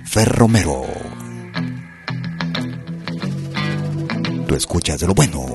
Fer 0.04 0.28
Romero. 0.28 0.82
Tú 4.48 4.56
escuchas 4.56 4.98
de 4.98 5.06
lo 5.06 5.14
bueno, 5.14 5.46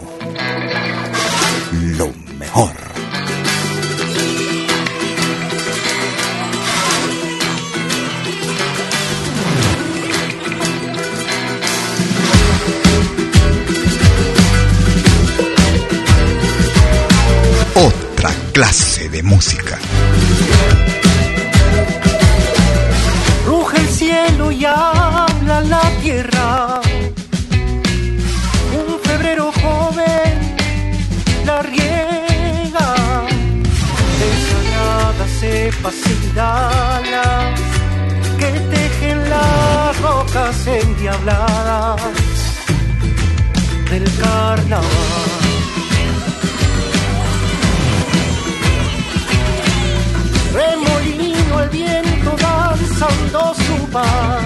lo 1.74 2.10
mejor. 2.38 2.89
Clase 18.60 19.08
de 19.08 19.24
música. 19.24 19.80
Ruge 23.46 23.78
el 23.78 23.88
cielo 23.88 24.52
y 24.52 24.66
habla 24.66 25.62
la 25.62 25.82
tierra. 26.02 26.82
Un 28.80 29.00
febrero 29.00 29.52
joven 29.62 30.32
la 31.46 31.62
riega. 31.62 32.90
Desagradas 34.20 35.32
cepas 35.40 35.96
y 36.06 36.36
dalas 36.36 37.60
que 38.40 38.52
tejen 38.76 39.30
las 39.30 40.02
rocas 40.02 40.68
endiabladas 40.68 42.02
del 43.90 44.04
carnaval. 44.22 45.49
Danzando 53.00 53.54
su 53.56 53.90
paz. 53.92 54.46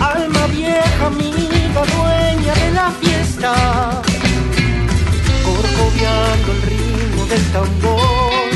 Alma 0.00 0.46
vieja, 0.48 1.06
amiga, 1.06 1.82
dueña 1.94 2.54
de 2.54 2.70
la 2.72 2.90
fiesta, 3.00 4.02
corcoviando 5.44 6.52
el 6.52 6.62
ritmo 6.62 7.26
del 7.26 7.44
tambor. 7.52 8.48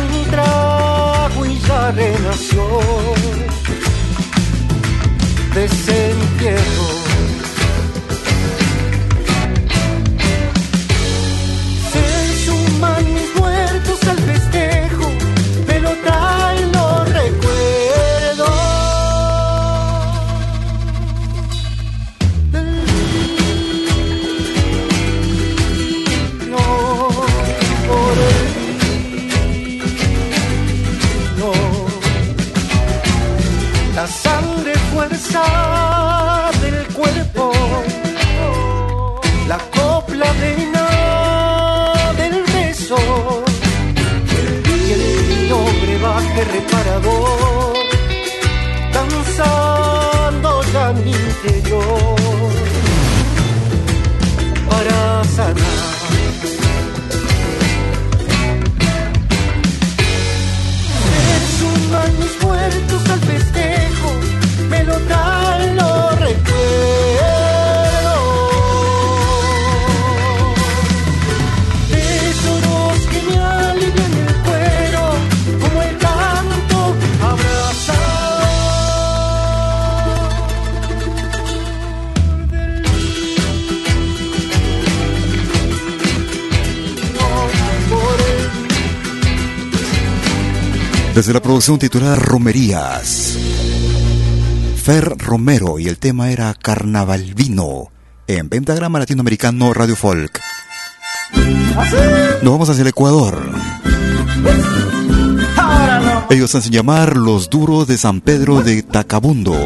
Un 0.00 0.30
trago 0.30 1.46
y 1.46 1.58
ya 1.60 1.90
renació. 1.92 2.64
Desentierro 5.54 7.04
desde 91.24 91.32
la 91.32 91.40
producción 91.40 91.78
titulada 91.78 92.16
Romerías. 92.16 93.38
Fer 94.76 95.16
Romero 95.16 95.78
y 95.78 95.88
el 95.88 95.96
tema 95.96 96.30
era 96.30 96.52
Carnaval 96.52 97.32
Vino 97.34 97.90
en 98.26 98.50
Pentagrama 98.50 98.98
Latinoamericano 98.98 99.72
Radio 99.72 99.96
Folk. 99.96 100.38
Nos 102.42 102.52
vamos 102.52 102.68
hacia 102.68 102.82
el 102.82 102.88
Ecuador. 102.88 103.42
Ellos 106.28 106.54
hacen 106.54 106.72
llamar 106.72 107.16
los 107.16 107.48
duros 107.48 107.86
de 107.86 107.96
San 107.96 108.20
Pedro 108.20 108.60
de 108.60 108.82
Tacabundo. 108.82 109.56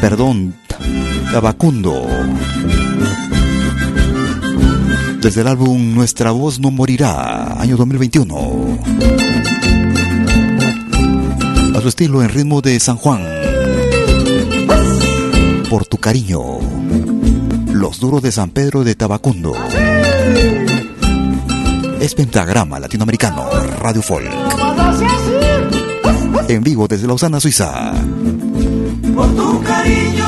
Perdón, 0.00 0.56
Tabacundo. 1.30 2.08
Desde 5.20 5.42
el 5.42 5.46
álbum 5.46 5.94
Nuestra 5.94 6.32
voz 6.32 6.58
no 6.58 6.72
morirá, 6.72 7.60
año 7.60 7.76
2021. 7.76 8.55
su 11.86 11.90
estilo 11.90 12.20
en 12.20 12.30
ritmo 12.30 12.60
de 12.62 12.80
San 12.80 12.96
Juan. 12.96 13.24
Por 15.70 15.86
tu 15.86 15.98
cariño. 15.98 16.40
Los 17.72 18.00
duros 18.00 18.22
de 18.22 18.32
San 18.32 18.50
Pedro 18.50 18.82
de 18.82 18.96
Tabacundo. 18.96 19.52
Es 22.00 22.12
Pentagrama 22.16 22.80
Latinoamericano, 22.80 23.48
Radio 23.78 24.02
Folk. 24.02 24.28
En 26.48 26.64
vivo 26.64 26.88
desde 26.88 27.06
Lausana, 27.06 27.38
Suiza. 27.38 27.92
Por 29.14 29.36
tu 29.36 29.62
cariño. 29.62 30.25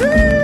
Woo! 0.00 0.39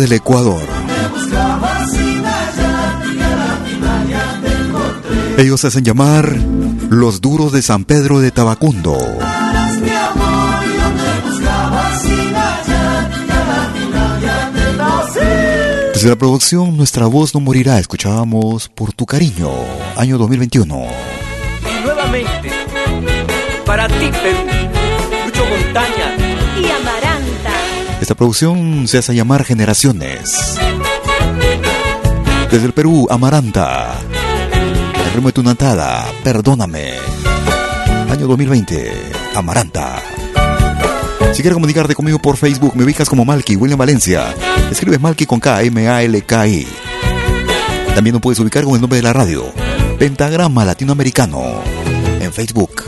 del 0.00 0.12
Ecuador. 0.12 0.62
Ellos 5.36 5.60
se 5.60 5.66
hacen 5.66 5.84
llamar 5.84 6.34
los 6.88 7.20
duros 7.20 7.52
de 7.52 7.60
San 7.60 7.84
Pedro 7.84 8.18
de 8.18 8.30
Tabacundo. 8.30 8.96
Desde 15.92 16.08
la 16.08 16.16
producción 16.16 16.78
Nuestra 16.78 17.04
voz 17.04 17.34
no 17.34 17.40
morirá, 17.40 17.78
escuchábamos 17.78 18.70
Por 18.70 18.94
tu 18.94 19.04
cariño, 19.04 19.50
año 19.96 20.16
2021. 20.16 20.86
Y 21.60 21.84
nuevamente, 21.84 22.50
para 23.66 23.86
ti, 23.86 24.10
Perú, 24.10 24.46
Lucho 25.26 25.44
Montaña 25.44 26.29
esta 28.10 28.18
producción 28.18 28.88
se 28.88 28.98
hace 28.98 29.14
llamar 29.14 29.44
Generaciones. 29.44 30.58
Desde 32.50 32.66
el 32.66 32.72
Perú, 32.72 33.06
Amaranta. 33.08 33.94
El 35.06 35.12
ritmo 35.12 35.28
de 35.28 35.32
tu 35.32 35.44
natada, 35.44 36.04
Perdóname. 36.24 36.94
Año 38.10 38.26
2020, 38.26 39.12
Amaranta. 39.36 40.02
Si 41.34 41.40
quieres 41.40 41.54
comunicarte 41.54 41.94
conmigo 41.94 42.18
por 42.18 42.36
Facebook, 42.36 42.74
me 42.74 42.82
ubicas 42.82 43.08
como 43.08 43.24
Malky, 43.24 43.54
William 43.54 43.78
Valencia. 43.78 44.34
Escribes 44.72 45.00
Malky 45.00 45.24
con 45.24 45.38
K, 45.38 45.62
M-A-L-K-I. 45.62 46.66
También 47.94 48.14
nos 48.14 48.22
puedes 48.22 48.40
ubicar 48.40 48.64
con 48.64 48.74
el 48.74 48.80
nombre 48.80 48.96
de 48.96 49.04
la 49.04 49.12
radio, 49.12 49.44
Pentagrama 50.00 50.64
Latinoamericano, 50.64 51.62
en 52.20 52.32
Facebook. 52.32 52.82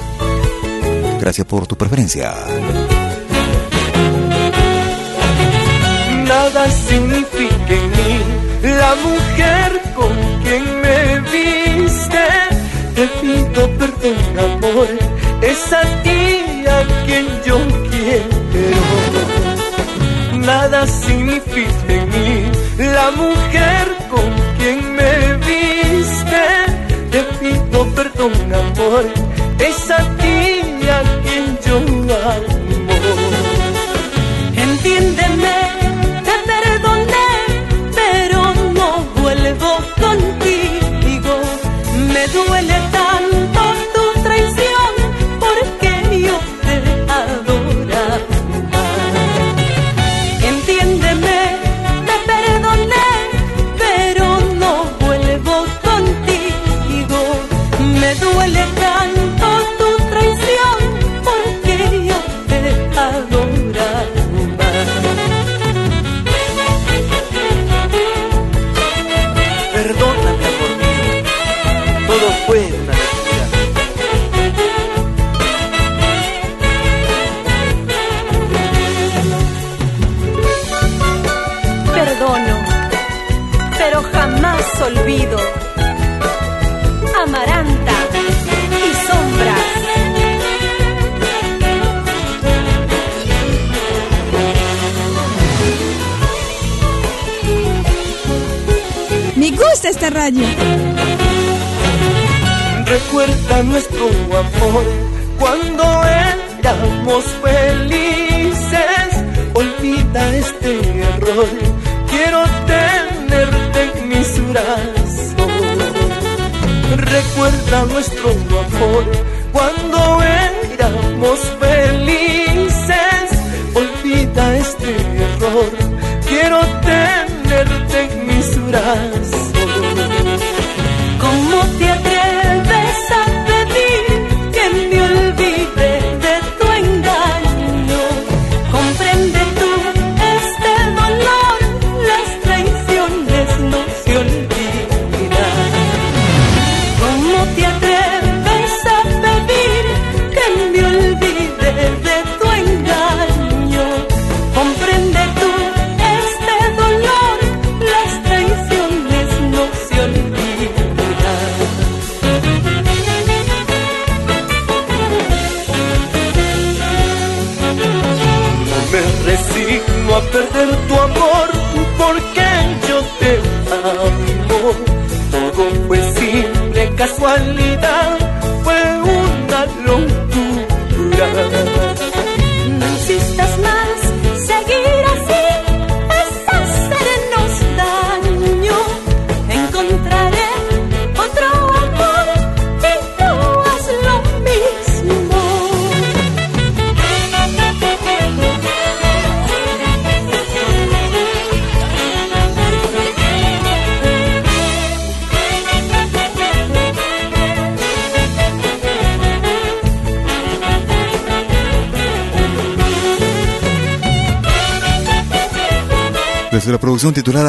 Gracias 1.20 1.46
por 1.46 1.68
tu 1.68 1.76
preferencia. 1.76 2.34
Nada 6.62 6.74
significa 6.74 7.74
en 7.74 7.90
mí 7.90 8.14
la 8.62 8.94
mujer 8.94 9.82
con 9.96 10.14
quien 10.44 10.64
me 10.80 11.20
viste. 11.32 12.24
Te 12.94 13.04
pido 13.20 13.68
perdón, 13.78 14.38
amor, 14.38 14.86
es 15.40 15.72
a 15.72 15.82
ti 16.04 16.64
a 16.68 17.04
quien 17.04 17.26
yo 17.44 17.58
quiero. 17.90 18.80
Nada 20.46 20.86
significa 20.86 21.91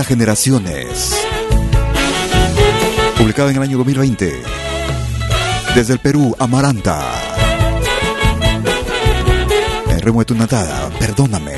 Generaciones. 0.04 1.16
Publicada 3.18 3.51
en 3.51 3.58
el 3.58 3.64
año 3.64 3.78
2020. 3.78 4.34
Desde 5.76 5.93
el 5.93 5.99
Perú, 5.99 6.36
Amaranta. 6.39 7.01
El 9.89 10.01
ritmo 10.01 10.20
de 10.20 10.26
tu 10.26 10.36
natada, 10.36 10.89
perdóname. 10.99 11.54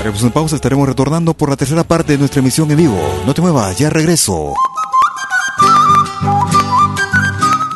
Haremos 0.00 0.22
una 0.22 0.32
pausa, 0.32 0.56
estaremos 0.56 0.88
retornando 0.88 1.34
por 1.34 1.50
la 1.50 1.56
tercera 1.56 1.84
parte 1.84 2.12
de 2.12 2.18
nuestra 2.18 2.40
emisión 2.40 2.70
en 2.70 2.76
vivo. 2.76 2.98
No 3.26 3.34
te 3.34 3.42
muevas, 3.42 3.76
ya 3.78 3.90
regreso. 3.90 4.54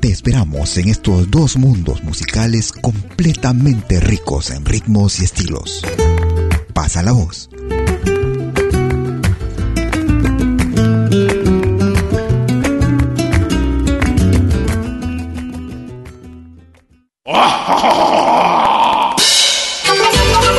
Te 0.00 0.08
esperamos 0.08 0.78
en 0.78 0.88
estos 0.88 1.30
dos 1.30 1.58
mundos 1.58 2.02
musicales 2.02 2.72
completamente 2.72 4.00
ricos 4.00 4.50
en 4.50 4.64
ritmos 4.64 5.20
y 5.20 5.24
estilos. 5.24 5.82
Pasa 6.72 7.02
la 7.02 7.12
voz. 7.12 7.50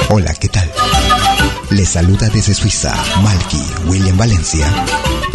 Hola, 0.09 0.35
¿qué 0.39 0.49
tal? 0.49 0.71
Les 1.71 1.89
saluda 1.89 2.29
desde 2.29 2.53
Suiza 2.53 2.93
Malky 3.23 3.63
William 3.87 4.17
Valencia 4.17 4.71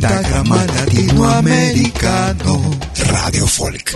Pentagrama 0.00 0.64
Latinoamericano 0.64 2.70
Radio 3.10 3.46
Folk. 3.46 3.94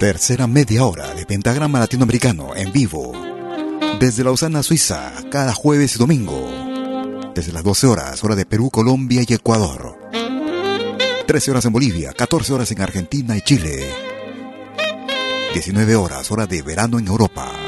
Tercera 0.00 0.48
media 0.48 0.84
hora 0.84 1.14
de 1.14 1.24
Pentagrama 1.26 1.78
Latinoamericano 1.78 2.56
en 2.56 2.72
vivo. 2.72 3.12
Desde 4.00 4.24
Lausana, 4.24 4.64
Suiza, 4.64 5.12
cada 5.30 5.54
jueves 5.54 5.94
y 5.94 5.98
domingo. 6.00 6.50
Desde 7.36 7.52
las 7.52 7.62
12 7.62 7.86
horas, 7.86 8.24
hora 8.24 8.34
de 8.34 8.46
Perú, 8.46 8.68
Colombia 8.68 9.22
y 9.24 9.32
Ecuador. 9.32 9.96
13 11.24 11.52
horas 11.52 11.64
en 11.66 11.72
Bolivia, 11.72 12.12
14 12.14 12.52
horas 12.52 12.72
en 12.72 12.82
Argentina 12.82 13.36
y 13.36 13.42
Chile. 13.42 13.88
19 15.54 15.94
horas, 15.94 16.32
hora 16.32 16.46
de 16.46 16.62
verano 16.62 16.98
en 16.98 17.06
Europa. 17.06 17.67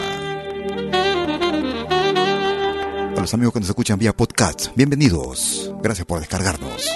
A 3.20 3.24
los 3.24 3.34
amigos 3.34 3.52
que 3.52 3.60
nos 3.60 3.68
escuchan 3.68 3.98
vía 3.98 4.16
podcast, 4.16 4.68
bienvenidos. 4.74 5.74
Gracias 5.82 6.06
por 6.06 6.20
descargarnos. 6.20 6.88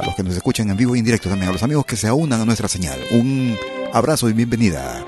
A 0.00 0.06
los 0.06 0.14
que 0.14 0.22
nos 0.22 0.34
escuchan 0.34 0.70
en 0.70 0.76
vivo 0.78 0.96
y 0.96 1.00
en 1.00 1.04
directo 1.04 1.28
también, 1.28 1.50
a 1.50 1.52
los 1.52 1.62
amigos 1.62 1.84
que 1.84 1.96
se 1.96 2.08
aunan 2.08 2.40
a 2.40 2.46
nuestra 2.46 2.66
señal, 2.66 2.98
un 3.10 3.58
abrazo 3.92 4.26
y 4.30 4.32
bienvenida. 4.32 5.04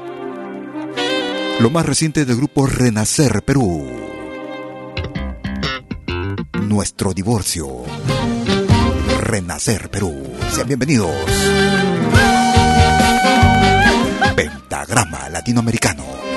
Lo 1.59 1.71
más 1.71 1.87
reciente 1.87 2.27
del 2.27 2.37
grupo 2.37 2.67
Renacer 2.67 3.43
Perú. 3.43 3.91
Nuestro 6.61 7.15
divorcio. 7.15 7.85
Renacer 9.23 9.91
Perú. 9.91 10.23
Sean 10.53 10.67
bienvenidos. 10.67 11.17
Pentagrama 14.37 15.31
Latinoamericano. 15.31 16.30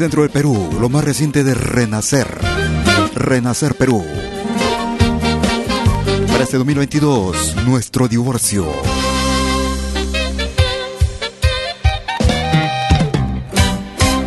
centro 0.00 0.22
del 0.22 0.30
Perú, 0.30 0.78
lo 0.80 0.88
más 0.88 1.04
reciente 1.04 1.44
de 1.44 1.52
Renacer. 1.52 2.26
Renacer 3.14 3.74
Perú. 3.74 4.02
Para 6.26 6.42
este 6.42 6.56
2022, 6.56 7.56
nuestro 7.66 8.08
divorcio. 8.08 8.66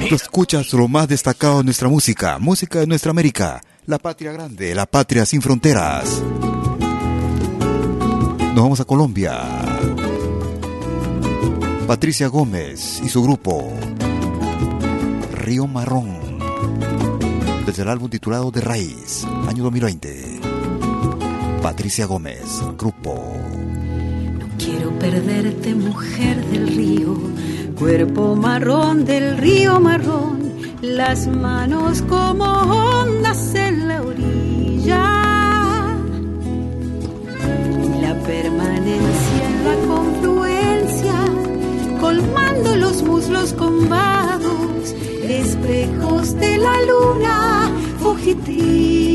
Tú 0.08 0.14
escuchas 0.14 0.72
lo 0.74 0.88
más 0.88 1.08
destacado 1.08 1.58
de 1.58 1.64
nuestra 1.64 1.90
música, 1.90 2.38
música 2.38 2.78
de 2.82 2.86
nuestra 2.86 3.10
América, 3.10 3.64
la 3.88 3.98
patria 3.98 4.32
grande, 4.32 4.76
la 4.76 4.86
patria 4.86 5.26
sin 5.26 5.42
fronteras. 5.42 6.22
Nos 8.40 8.56
vamos 8.58 8.80
a 8.80 8.86
Colombia. 8.86 9.42
Patricia 11.88 12.28
Gómez 12.28 13.02
y 13.04 13.10
su 13.10 13.24
grupo. 13.24 13.74
Río 15.44 15.68
Marrón, 15.68 16.40
desde 17.66 17.82
el 17.82 17.90
álbum 17.90 18.10
titulado 18.10 18.50
De 18.50 18.62
Raíz, 18.62 19.26
año 19.46 19.64
2020. 19.64 20.40
Patricia 21.62 22.06
Gómez, 22.06 22.62
grupo. 22.78 23.14
No 24.40 24.46
quiero 24.58 24.98
perderte, 25.00 25.76
mujer 25.76 26.46
del 26.46 26.68
río, 26.70 27.18
cuerpo 27.78 28.38
marrón 28.38 29.04
del 29.04 29.38
río 29.38 29.82
marrón, 29.82 30.54
las 30.82 31.28
manos 31.28 32.02
como 32.04 32.46
ondas 32.46 33.54
en 33.54 33.90
la 33.90 34.02
orilla. 34.02 35.04
La 38.00 38.18
permanencia 38.26 39.50
en 39.50 39.66
la 39.66 39.94
confluencia, 39.94 41.16
colmando 42.00 42.78
los 42.78 43.04
muslos 43.04 43.52
con 43.52 43.90
bar 43.90 44.23
espejos 45.32 46.36
de 46.36 46.58
la 46.58 46.82
luna 46.82 47.72
fugitiva. 48.00 49.13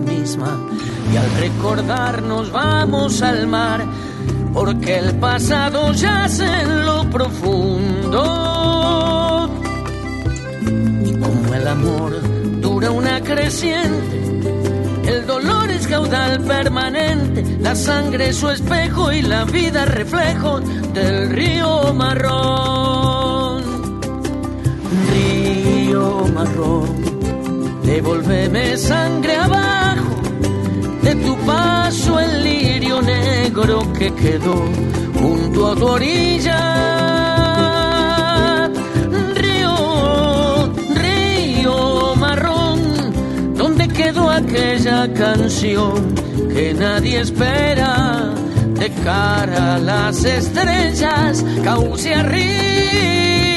Misma. 0.00 0.58
Y 1.12 1.16
al 1.16 1.30
recordarnos 1.40 2.52
vamos 2.52 3.22
al 3.22 3.46
mar, 3.46 3.84
porque 4.52 4.98
el 4.98 5.14
pasado 5.16 5.92
yace 5.92 6.44
en 6.44 6.84
lo 6.84 7.08
profundo. 7.10 8.22
Y 11.04 11.12
como 11.12 11.54
el 11.54 11.66
amor 11.68 12.20
dura 12.60 12.90
una 12.90 13.20
creciente, 13.20 14.18
el 15.06 15.26
dolor 15.26 15.70
es 15.70 15.86
caudal 15.86 16.40
permanente, 16.42 17.56
la 17.60 17.74
sangre 17.74 18.28
es 18.28 18.36
su 18.36 18.50
espejo 18.50 19.10
y 19.10 19.22
la 19.22 19.44
vida 19.44 19.86
reflejo 19.86 20.60
del 20.92 21.30
río 21.30 21.94
marrón. 21.94 23.62
Río 25.10 26.26
marrón, 26.34 27.80
devuélveme 27.84 28.76
sangre 28.76 29.36
abajo, 29.36 29.77
paso 31.48 32.20
el 32.20 32.44
lirio 32.44 33.00
negro 33.00 33.76
que 33.98 34.12
quedó 34.14 34.58
junto 35.18 35.58
a 35.70 35.74
tu 35.74 35.86
orilla. 35.86 36.60
Río, 39.42 39.74
río 41.02 42.14
marrón, 42.16 42.80
donde 43.54 43.88
quedó 43.88 44.30
aquella 44.30 45.10
canción 45.14 46.14
que 46.54 46.74
nadie 46.74 47.20
espera 47.20 48.34
de 48.80 48.90
cara 49.02 49.76
a 49.76 49.78
las 49.78 50.24
estrellas, 50.24 51.44
cauce 51.64 52.14
arriba. 52.14 53.47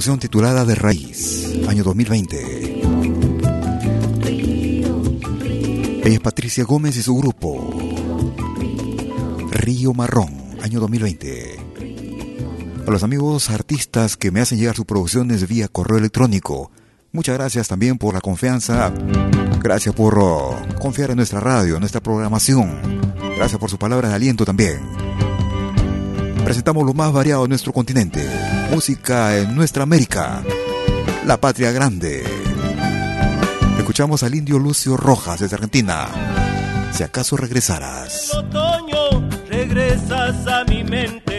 Producción 0.00 0.18
titulada 0.18 0.64
De 0.64 0.74
Raíz, 0.74 1.46
año 1.68 1.84
2020. 1.84 2.80
Ella 6.02 6.14
es 6.14 6.20
Patricia 6.20 6.64
Gómez 6.64 6.96
y 6.96 7.02
su 7.02 7.14
grupo. 7.14 7.70
Río 9.50 9.92
Marrón, 9.92 10.56
año 10.62 10.80
2020. 10.80 11.58
A 12.86 12.90
los 12.90 13.02
amigos 13.02 13.50
artistas 13.50 14.16
que 14.16 14.30
me 14.30 14.40
hacen 14.40 14.58
llegar 14.58 14.74
sus 14.74 14.86
producciones 14.86 15.46
vía 15.46 15.68
correo 15.68 15.98
electrónico. 15.98 16.70
Muchas 17.12 17.36
gracias 17.36 17.68
también 17.68 17.98
por 17.98 18.14
la 18.14 18.22
confianza. 18.22 18.90
Gracias 19.62 19.94
por 19.94 20.18
oh, 20.18 20.56
confiar 20.80 21.10
en 21.10 21.16
nuestra 21.16 21.40
radio, 21.40 21.74
en 21.74 21.80
nuestra 21.80 22.00
programación. 22.00 22.80
Gracias 23.36 23.60
por 23.60 23.68
su 23.68 23.78
palabra 23.78 24.08
de 24.08 24.14
aliento 24.14 24.46
también. 24.46 24.80
Presentamos 26.42 26.86
lo 26.86 26.94
más 26.94 27.12
variado 27.12 27.42
de 27.42 27.50
nuestro 27.50 27.74
continente. 27.74 28.59
Música 28.70 29.36
en 29.36 29.54
nuestra 29.56 29.82
América. 29.82 30.42
La 31.26 31.40
patria 31.40 31.72
grande. 31.72 32.24
Escuchamos 33.78 34.22
al 34.22 34.34
indio 34.34 34.60
Lucio 34.60 34.96
Rojas 34.96 35.40
desde 35.40 35.56
Argentina. 35.56 36.06
Si 36.92 37.02
acaso 37.02 37.36
regresaras. 37.36 38.32
otoño 38.32 39.28
regresas 39.48 40.46
a 40.46 40.64
mi 40.64 40.84
mente. 40.84 41.29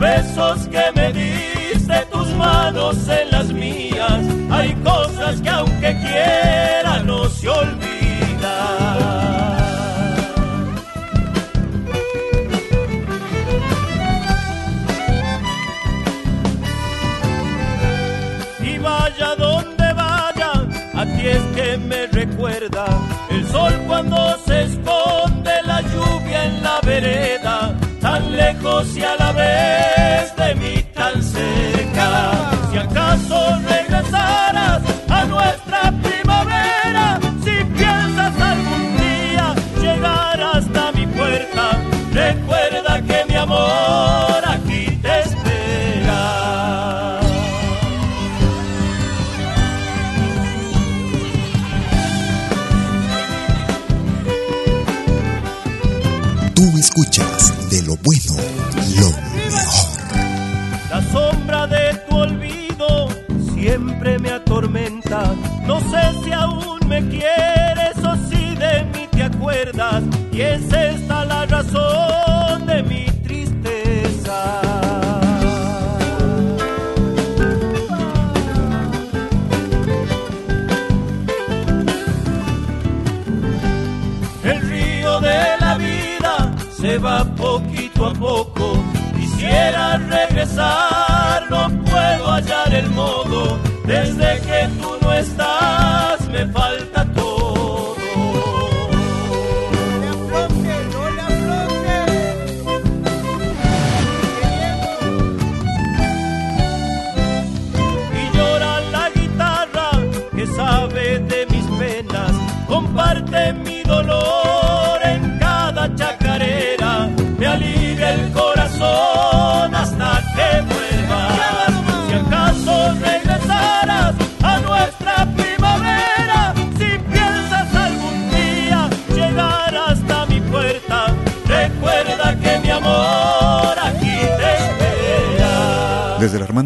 Besos 0.00 0.66
que 0.68 0.82
me 0.96 1.12
diste, 1.12 2.06
tus 2.10 2.28
manos 2.34 3.06
en 3.08 3.30
las 3.30 3.52
mías, 3.52 4.24
hay 4.50 4.74
cosas 4.76 5.40
que 5.42 5.50
y 28.82 29.02
a 29.02 29.14
la 29.16 29.32
vez 29.32 30.34
de 30.36 30.54
mí 30.54 30.89
sé 65.90 66.24
si 66.24 66.32
aún 66.32 66.78
me 66.86 67.00
quieres 67.08 67.96
o 68.04 68.14
si 68.28 68.54
de 68.54 68.84
mí 68.92 69.06
te 69.10 69.22
acuerdas. 69.24 70.02
Y 70.32 70.40
es 70.40 70.72
esta 70.72 71.24
la 71.24 71.46
razón 71.46 72.66
de 72.66 72.82
mi 72.82 73.04
tristeza. 73.26 74.60
El 84.44 84.60
río 84.70 85.20
de 85.20 85.40
la 85.60 85.74
vida 85.76 86.54
se 86.70 86.98
va 86.98 87.24
poquito 87.24 88.06
a 88.06 88.12
poco. 88.12 88.82
Quisiera 89.16 89.96
regresar, 89.96 91.50
no 91.50 91.68
puedo 91.84 92.30
hallar 92.32 92.74
el 92.74 92.88
modo. 92.90 93.69
Desde 93.90 94.40
que 94.42 94.68
tú 94.80 94.96
no 95.02 95.12
estás, 95.12 96.28
me 96.28 96.46
falta 96.46 96.69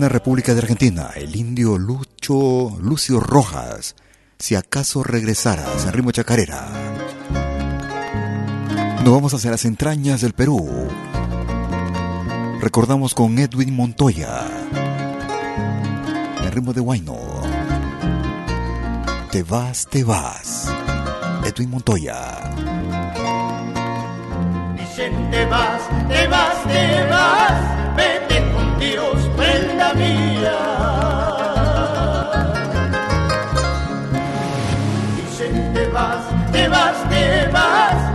República 0.08 0.54
de 0.54 0.60
Argentina, 0.60 1.10
el 1.14 1.36
indio 1.36 1.78
Lucho 1.78 2.76
Lucio 2.80 3.20
Rojas, 3.20 3.96
si 4.38 4.54
acaso 4.54 5.02
regresaras 5.02 5.84
en 5.84 5.92
ritmo 5.92 6.12
chacarera. 6.12 6.68
Nos 9.04 9.12
vamos 9.12 9.34
hacia 9.34 9.50
las 9.50 9.64
entrañas 9.64 10.20
del 10.20 10.32
Perú. 10.32 10.88
Recordamos 12.60 13.14
con 13.14 13.38
Edwin 13.38 13.74
Montoya, 13.74 14.46
el 16.42 16.50
ritmo 16.52 16.72
de 16.72 16.80
Huayno. 16.80 17.18
Te 19.30 19.42
vas, 19.42 19.86
te 19.90 20.04
vas. 20.04 20.72
Edwin 21.44 21.70
Montoya. 21.70 22.40
Dicen 24.78 25.30
te 25.30 25.44
vas, 25.46 25.82
te 26.08 26.26
vas, 26.28 26.64
te 26.64 27.06
vas, 27.10 27.96
con 27.96 28.23
Dios, 28.90 29.30
prenda 29.36 29.94
mía. 29.94 30.58
Dicen 35.16 35.72
te 35.72 35.86
vas, 35.88 36.24
te 36.52 36.68
vas, 36.68 37.08
te 37.08 37.48
vas, 37.50 38.13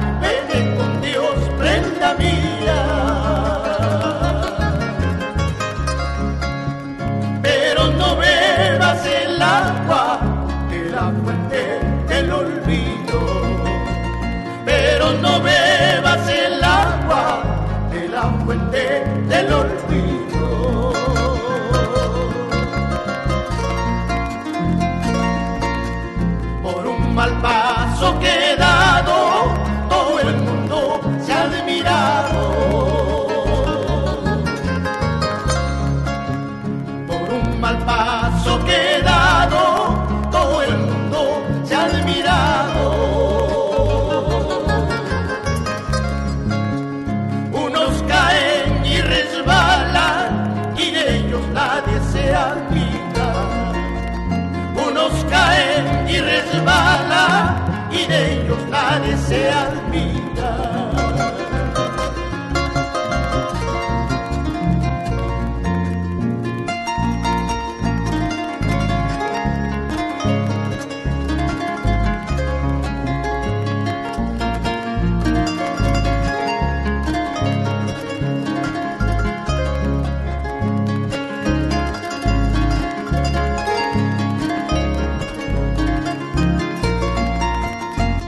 se 59.29 59.47
admira. 59.47 60.89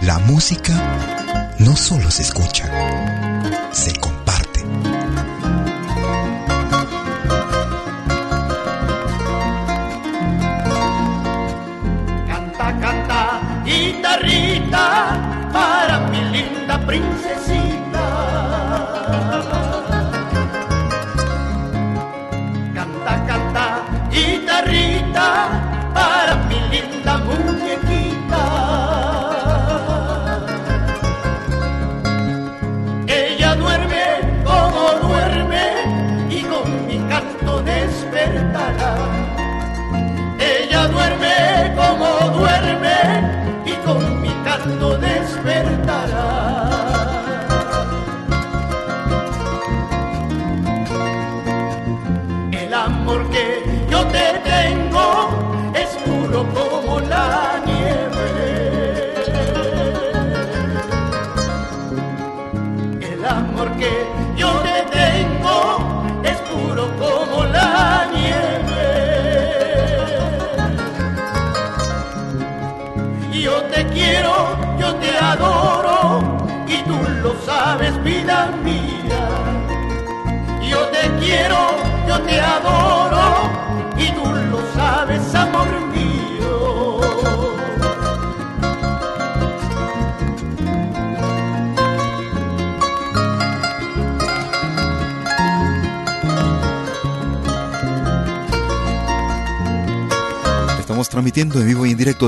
La 0.01 0.19
música 0.19 0.90
solo 1.81 2.11
se 2.11 2.21
escucha, 2.21 2.69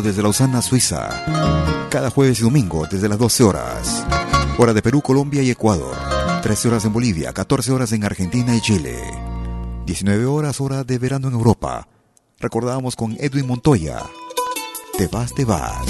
desde 0.01 0.23
Lausana, 0.23 0.61
Suiza. 0.61 1.09
Cada 1.89 2.09
jueves 2.09 2.39
y 2.39 2.43
domingo 2.43 2.87
desde 2.89 3.07
las 3.07 3.19
12 3.19 3.43
horas. 3.43 4.05
Hora 4.57 4.73
de 4.73 4.81
Perú, 4.81 5.01
Colombia 5.01 5.43
y 5.43 5.51
Ecuador. 5.51 5.95
13 6.41 6.69
horas 6.69 6.85
en 6.85 6.93
Bolivia, 6.93 7.33
14 7.33 7.71
horas 7.71 7.91
en 7.91 8.03
Argentina 8.03 8.55
y 8.55 8.61
Chile. 8.61 8.99
19 9.85 10.25
horas 10.25 10.59
hora 10.61 10.83
de 10.83 10.97
verano 10.97 11.27
en 11.27 11.33
Europa. 11.35 11.87
Recordábamos 12.39 12.95
con 12.95 13.15
Edwin 13.19 13.45
Montoya. 13.45 14.01
Te 14.97 15.07
vas, 15.07 15.33
te 15.33 15.45
vas. 15.45 15.85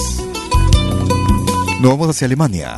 Nos 1.80 1.92
vamos 1.92 2.10
hacia 2.10 2.26
Alemania. 2.26 2.78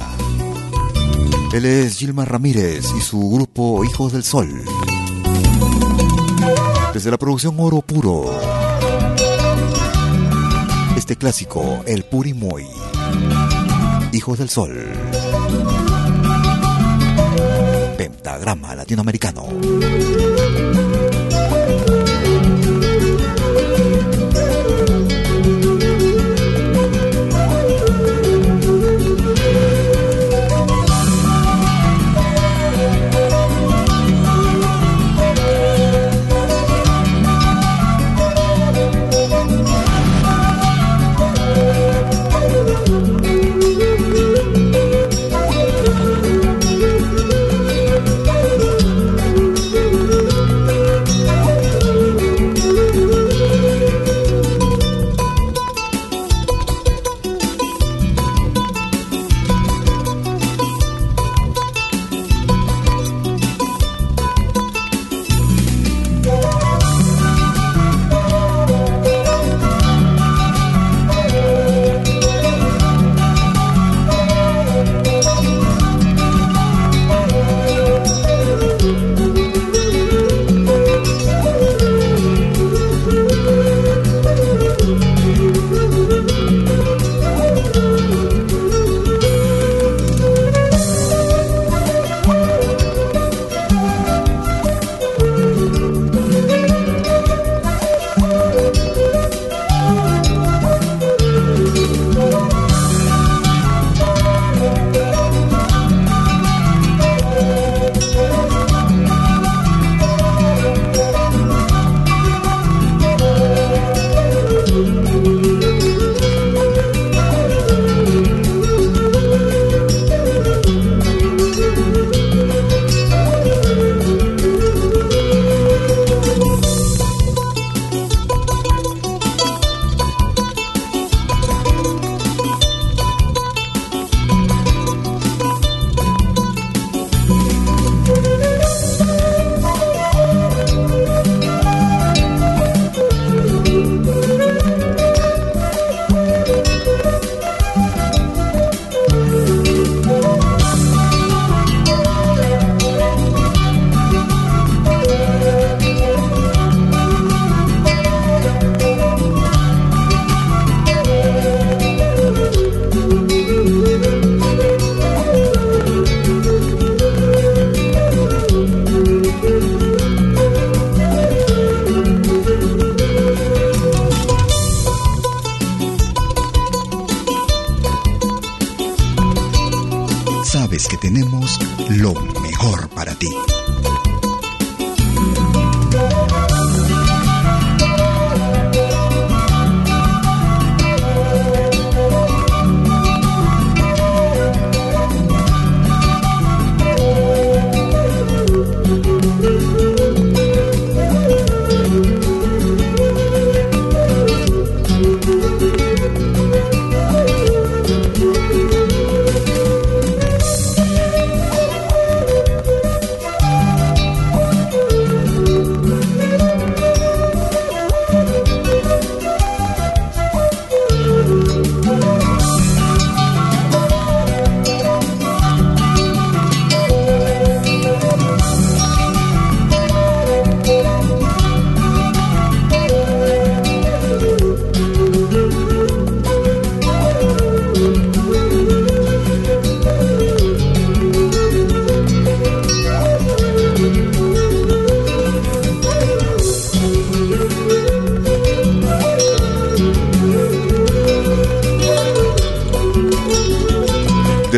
Él 1.53 1.65
es 1.65 1.97
Gilmar 1.97 2.31
Ramírez 2.31 2.85
y 2.97 3.01
su 3.01 3.29
grupo 3.29 3.83
Hijos 3.83 4.13
del 4.13 4.23
Sol. 4.23 4.63
Desde 6.93 7.11
la 7.11 7.17
producción 7.17 7.55
Oro 7.59 7.81
Puro. 7.81 8.54
Este 11.05 11.17
clásico, 11.17 11.83
El 11.85 12.03
Purimoy. 12.03 12.65
Hijos 14.11 14.39
del 14.39 14.49
Sol. 14.49 14.73
Pentagrama 17.95 18.73
latinoamericano. 18.73 19.45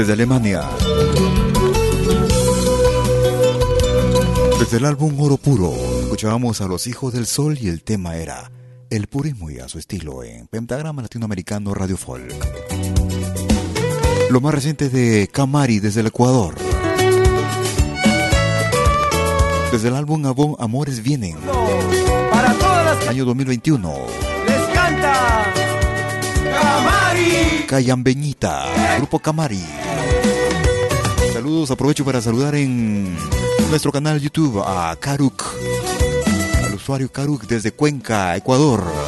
Desde 0.07 0.23
Alemania. 0.23 0.61
Desde 4.57 4.77
el 4.77 4.85
álbum 4.85 5.19
Oro 5.19 5.35
Puro, 5.35 5.73
escuchábamos 6.03 6.61
a 6.61 6.67
los 6.67 6.87
Hijos 6.87 7.11
del 7.11 7.25
Sol 7.25 7.57
y 7.59 7.67
el 7.67 7.83
tema 7.83 8.15
era 8.15 8.49
El 8.89 9.07
Purismo 9.07 9.49
y 9.49 9.59
a 9.59 9.67
su 9.67 9.79
estilo 9.79 10.23
en 10.23 10.47
Pentagrama 10.47 11.01
Latinoamericano 11.01 11.73
Radio 11.73 11.97
Folk. 11.97 12.33
Lo 14.29 14.39
más 14.39 14.53
reciente 14.53 14.87
de 14.87 15.27
Camari 15.27 15.81
desde 15.81 15.99
el 15.99 16.07
Ecuador. 16.07 16.55
Desde 19.73 19.89
el 19.89 19.95
álbum 19.95 20.25
Amores 20.57 21.03
Vienen, 21.03 21.35
Para 22.31 22.53
todas 22.53 22.85
las 22.85 23.07
año 23.09 23.25
2021. 23.25 23.93
les 24.47 24.67
canta 24.73 25.53
Camari. 26.45 27.65
Cayambeñita, 27.67 28.95
Grupo 28.99 29.19
Camari. 29.19 29.86
Aprovecho 31.69 32.05
para 32.05 32.21
saludar 32.21 32.55
en 32.55 33.13
nuestro 33.69 33.91
canal 33.91 34.21
YouTube 34.21 34.61
a 34.65 34.95
Karuk, 34.99 35.43
al 36.63 36.73
usuario 36.73 37.11
Karuk 37.11 37.45
desde 37.45 37.71
Cuenca, 37.71 38.35
Ecuador. 38.37 39.06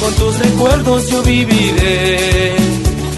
Con 0.00 0.14
tus 0.14 0.38
recuerdos 0.38 1.08
yo 1.08 1.22
viviré, 1.22 2.56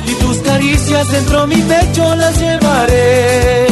y 0.06 0.14
tus 0.14 0.38
caricias 0.38 1.10
dentro 1.12 1.46
mi 1.46 1.56
pecho 1.56 2.14
las 2.16 2.38
llevaré, 2.38 3.66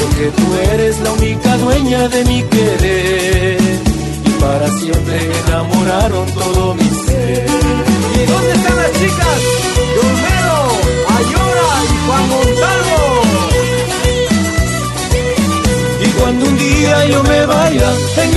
porque 0.00 0.30
tú 0.36 0.54
eres 0.72 1.00
la 1.00 1.12
única 1.12 1.56
dueña 1.56 2.08
de 2.08 2.24
mi 2.26 2.42
querer 2.42 3.58
y 4.26 4.30
para 4.40 4.68
siempre 4.68 5.30
enamoraron 5.46 6.26
todo 6.32 6.74
mi 6.74 6.88
ser. 7.06 7.46
¿Y 8.14 8.26
dónde 8.26 8.52
están 8.52 8.76
las 8.76 8.92
chicas? 8.92 9.40
De 9.94 10.00
Olmedo, 10.08 10.58
Ayora 11.18 11.68
y 11.84 11.96
Juan 12.06 12.28
Montalvo. 12.28 13.00
Y 16.00 16.08
cuando 16.20 16.46
un 16.46 16.58
día 16.58 17.06
yo 17.06 17.22
me 17.22 17.46
vaya, 17.46 17.90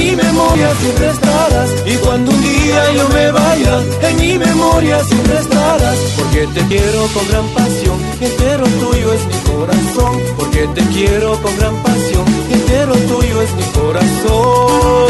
mi 0.08 0.16
memoria 0.16 0.74
siempre 0.76 1.10
estarás. 1.10 1.70
Y 1.86 1.96
cuando 1.98 2.32
un 2.32 2.42
día 2.42 2.92
yo 2.94 3.10
me 3.10 3.32
vaya, 3.32 3.84
en 4.10 4.18
mi 4.18 4.38
memoria 4.38 5.04
siempre 5.04 5.38
estarás. 5.38 5.98
Porque 6.18 6.48
te 6.48 6.62
quiero 6.68 7.08
con 7.14 7.28
gran 7.28 7.48
pasión, 7.50 7.98
entero 8.22 8.66
tuyo 8.80 9.14
es 9.14 9.26
mi 9.32 9.40
corazón. 9.52 10.22
Porque 10.38 10.68
te 10.76 10.82
quiero 10.96 11.42
con 11.42 11.58
gran 11.58 11.76
pasión, 11.84 12.26
entero 12.52 12.94
tuyo 12.94 13.42
es 13.42 13.52
mi 13.56 13.64
corazón. 13.80 15.07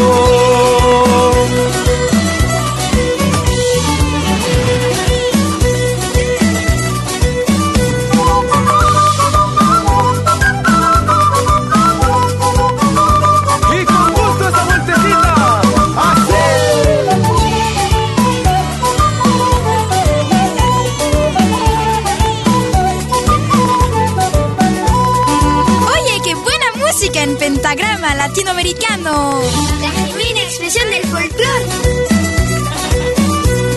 Latinoamericano. 29.08 29.42
La 29.82 29.90
genuina 29.90 30.42
expresión 30.42 30.90
del 30.90 31.04
folclore. 31.04 31.66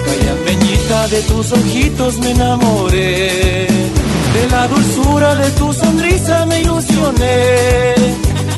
Callambeñita 0.04 1.08
de 1.08 1.22
tus 1.22 1.52
ojitos 1.52 2.18
me 2.18 2.30
enamoré, 2.30 3.66
de 4.34 4.48
la 4.50 4.68
dulzura 4.68 5.34
de 5.34 5.50
tu 5.52 5.72
sonrisa 5.72 6.46
me 6.46 6.60
ilusioné, 6.60 7.94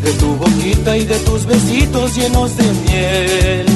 de 0.03 0.12
tu 0.19 0.35
boquita 0.36 0.97
y 0.97 1.05
de 1.05 1.19
tus 1.20 1.47
besitos 1.47 2.15
llenos 2.16 2.57
de 2.57 2.65
miel, 2.65 3.66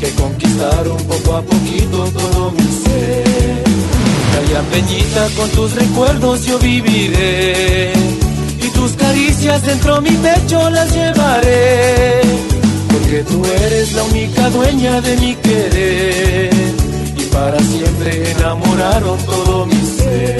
que 0.00 0.10
conquistaron 0.14 0.96
poco 1.04 1.36
a 1.36 1.42
poquito 1.42 2.04
todo 2.04 2.50
mi 2.52 2.68
ser. 2.82 3.62
Callambeñita 4.34 5.28
con 5.36 5.48
tus 5.50 5.74
recuerdos 5.74 6.44
yo 6.44 6.58
viviré, 6.58 7.92
tus 8.82 8.92
caricias 8.94 9.64
dentro 9.64 10.00
mi 10.00 10.10
pecho 10.10 10.68
las 10.70 10.92
llevaré, 10.92 12.20
porque 12.90 13.22
tú 13.30 13.40
eres 13.64 13.92
la 13.92 14.02
única 14.02 14.50
dueña 14.50 15.00
de 15.00 15.16
mi 15.18 15.36
querer 15.36 16.50
y 17.16 17.22
para 17.26 17.60
siempre 17.60 18.32
enamoraron 18.32 19.18
todo 19.24 19.66
mi 19.66 19.80
ser. 19.96 20.36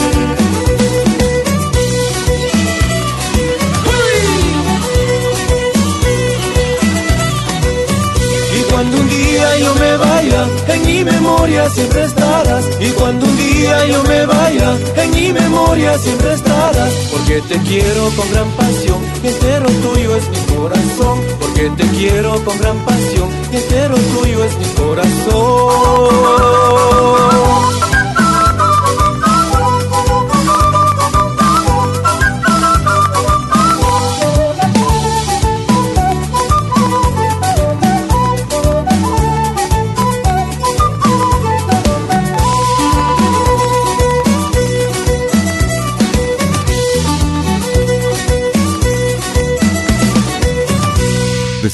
Y 8.59 8.63
cuando 8.73 8.97
un 8.97 9.09
día 9.09 9.59
yo 9.61 9.75
me 9.77 9.97
vaya, 9.99 10.49
en 10.83 10.87
mi 10.87 11.05
memoria 11.05 11.69
siempre 11.71 12.05
estarás. 12.05 12.65
Y 12.81 12.91
cuando 12.91 13.27
un 13.27 13.37
día 13.37 13.87
yo 13.87 14.03
me 14.05 14.27
vaya, 14.27 14.77
en 14.97 15.11
mi 15.11 15.33
memoria 15.33 15.99
siempre 15.99 16.35
estarás. 16.35 16.93
Porque 17.13 17.41
te 17.43 17.57
quiero 17.59 18.11
con 18.17 18.31
gran 18.31 18.51
pasión, 18.53 18.99
y 19.23 19.29
entero 19.29 19.67
tuyo 19.67 20.17
es 20.17 20.29
mi 20.31 20.39
corazón. 20.55 21.21
Porque 21.41 21.71
te 21.71 21.85
quiero 21.97 22.45
con 22.45 22.59
gran 22.59 22.79
pasión, 22.85 23.29
y 23.53 23.57
entero 23.57 23.95
tuyo 24.15 24.45
es 24.45 24.57
mi 24.59 24.67
corazón. 24.83 25.43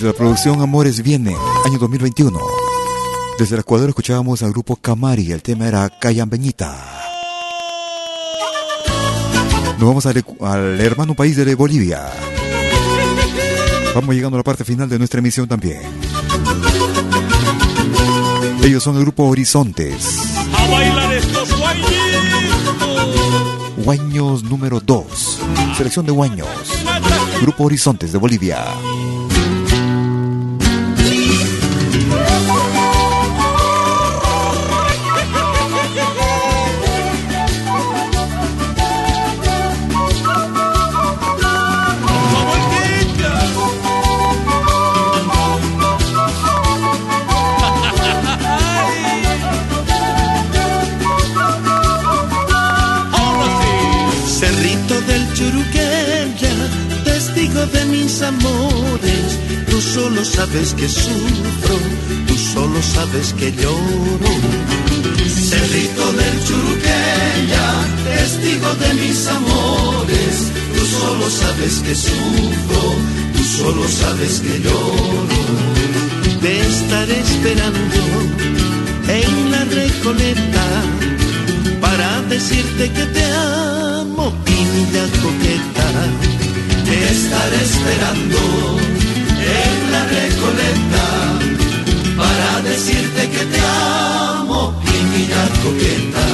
La 0.08 0.14
producción 0.14 0.62
Amores 0.62 1.02
Viene, 1.02 1.36
año 1.66 1.78
2021. 1.78 2.40
Desde 3.38 3.56
el 3.56 3.60
Ecuador 3.60 3.90
escuchábamos 3.90 4.42
al 4.42 4.52
grupo 4.52 4.76
Camari, 4.76 5.32
el 5.32 5.42
tema 5.42 5.68
era 5.68 5.90
Cayambeñita. 5.90 6.74
Nos 9.78 9.86
vamos 9.86 10.06
al, 10.06 10.24
al 10.40 10.80
hermano 10.80 11.14
país 11.14 11.36
de 11.36 11.54
Bolivia. 11.54 12.06
Vamos 13.94 14.14
llegando 14.14 14.38
a 14.38 14.40
la 14.40 14.44
parte 14.44 14.64
final 14.64 14.88
de 14.88 14.96
nuestra 14.96 15.18
emisión 15.18 15.46
también. 15.46 15.82
Ellos 18.62 18.82
son 18.82 18.96
el 18.96 19.02
grupo 19.02 19.24
Horizontes. 19.24 20.20
A 20.54 20.70
bailar 20.70 21.12
estos. 21.12 21.50
Guaños 23.84 24.42
número 24.42 24.80
2. 24.80 25.40
Selección 25.76 26.06
de 26.06 26.12
Guaños. 26.12 26.48
Grupo 27.42 27.64
Horizontes 27.64 28.10
de 28.10 28.18
Bolivia. 28.18 28.64
Cerrito 54.88 55.12
del 55.12 55.32
Churuqueya, 55.34 56.54
testigo 57.04 57.66
de 57.66 57.84
mis 57.86 58.22
amores, 58.22 59.38
tú 59.68 59.80
solo 59.82 60.24
sabes 60.24 60.72
que 60.72 60.88
sufro, 60.88 61.76
tú 62.26 62.34
solo 62.54 62.80
sabes 62.82 63.34
que 63.34 63.52
lloro. 63.52 64.32
Cerrito 65.50 66.12
del 66.12 66.44
Churuqueya, 66.46 67.66
testigo 68.04 68.74
de 68.82 68.94
mis 68.94 69.26
amores, 69.26 70.34
tú 70.74 70.82
solo 70.86 71.28
sabes 71.28 71.74
que 71.84 71.94
sufro, 71.94 72.82
tú 73.36 73.44
solo 73.44 73.86
sabes 73.88 74.40
que 74.40 74.58
lloro. 74.60 75.40
Te 76.40 76.60
estaré 76.60 77.20
esperando 77.20 78.00
en 79.08 79.50
la 79.50 79.64
recoleta 79.64 80.66
para 81.78 82.22
decirte 82.22 82.90
que 82.90 83.04
te 83.06 83.24
amo, 83.24 83.77
niña 84.26 85.04
coqueta. 85.22 85.86
Te 86.86 86.96
estaré 87.14 87.60
esperando 87.62 88.38
en 89.60 89.92
la 89.92 90.02
recoleta 90.18 91.06
para 92.16 92.62
decirte 92.62 93.30
que 93.30 93.44
te 93.52 93.60
amo, 93.60 94.74
niña 95.14 95.42
coqueta. 95.62 96.24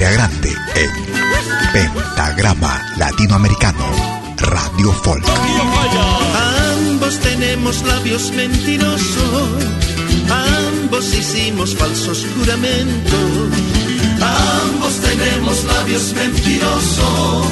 Patria 0.00 0.12
grande 0.12 0.56
en 0.76 0.90
Pentagrama 1.72 2.80
Latinoamericano 2.96 3.84
Radio 4.38 4.92
Folk. 4.92 5.24
Ambos 6.78 7.18
tenemos 7.20 7.82
labios 7.82 8.32
mentirosos, 8.32 9.48
ambos 10.30 11.04
hicimos 11.14 11.74
falsos 11.76 12.26
juramentos. 12.34 13.50
Ambos 14.22 14.94
tenemos 15.00 15.64
labios 15.64 16.14
mentirosos, 16.14 17.46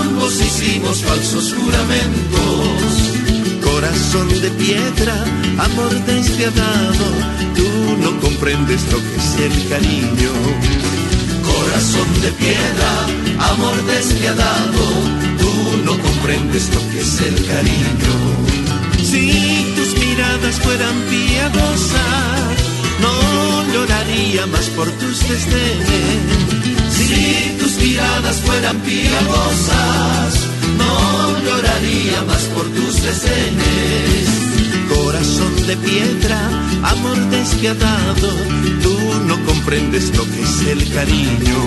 ambos 0.00 0.40
hicimos 0.40 1.02
falsos 1.02 1.54
juramentos. 1.54 2.90
Corazón 3.62 4.28
de 4.40 4.50
piedra, 4.50 5.14
amor 5.58 5.92
despiadado, 6.06 7.06
tú 7.54 7.68
no 8.00 8.20
comprendes 8.20 8.82
lo 8.90 8.98
que 8.98 9.16
es 9.16 9.52
el 9.52 9.68
cariño. 9.68 10.95
Corazón 11.76 12.22
de 12.22 12.32
piedra, 12.32 12.90
amor 13.52 13.76
despiadado, 13.84 14.84
tú 15.38 15.52
no 15.84 15.92
comprendes 15.98 16.74
lo 16.74 16.80
que 16.90 17.00
es 17.02 17.20
el 17.20 17.34
cariño. 17.46 18.16
Si 19.04 19.74
tus 19.76 19.94
miradas 20.00 20.58
fueran 20.60 20.96
piadosas, 21.10 22.56
no 22.98 23.72
lloraría 23.74 24.46
más 24.46 24.64
por 24.70 24.90
tus 24.92 25.28
desdenes. 25.28 26.16
Si 26.96 27.58
tus 27.60 27.76
miradas 27.76 28.36
fueran 28.36 28.78
piadosas, 28.78 30.32
no 30.78 31.38
lloraría 31.44 32.22
más 32.22 32.42
por 32.54 32.64
tus 32.70 33.02
desdenes. 33.02 34.28
Corazón 34.88 35.66
de 35.66 35.76
piedra, 35.76 36.40
amor 36.84 37.18
despiadado, 37.28 38.30
tú 38.82 39.05
comprendes 39.46 40.14
lo 40.16 40.24
que 40.24 40.42
es 40.42 40.60
el 40.66 40.92
cariño. 40.92 41.58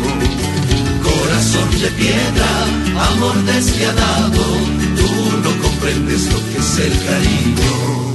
Corazón 1.02 1.70
de 1.82 1.90
piedra, 1.92 2.50
amor 3.12 3.36
despiadado, 3.46 4.44
tú 4.98 5.38
no 5.44 5.64
comprendes 5.64 6.32
lo 6.32 6.40
que 6.50 6.58
es 6.58 6.78
el 6.80 7.06
cariño. 7.06 8.09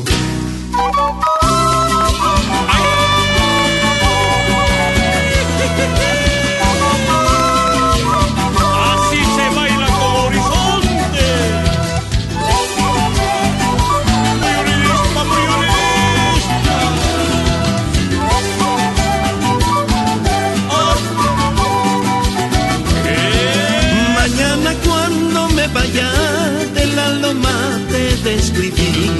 Te 28.34 28.40
describí. 28.40 29.10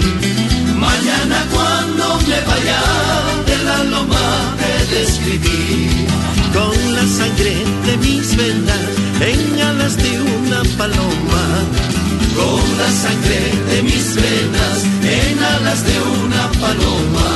Mañana 0.76 1.46
cuando 1.52 2.18
me 2.28 2.40
vaya 2.50 2.82
de 3.46 3.64
la 3.64 3.84
loma 3.84 4.56
te 4.58 4.96
describí. 4.96 6.06
Con 6.52 6.94
la 6.94 7.06
sangre 7.06 7.54
de 7.86 7.96
mis 7.98 8.36
venas 8.36 8.84
en 9.20 9.60
alas 9.60 9.96
de 9.96 10.20
una 10.20 10.62
paloma. 10.78 11.44
Con 12.38 12.78
la 12.78 12.90
sangre 13.02 13.40
de 13.70 13.82
mis 13.82 14.14
venas 14.14 14.78
en 15.02 15.42
alas 15.42 15.84
de 15.84 15.96
una 16.22 16.50
paloma. 16.60 17.28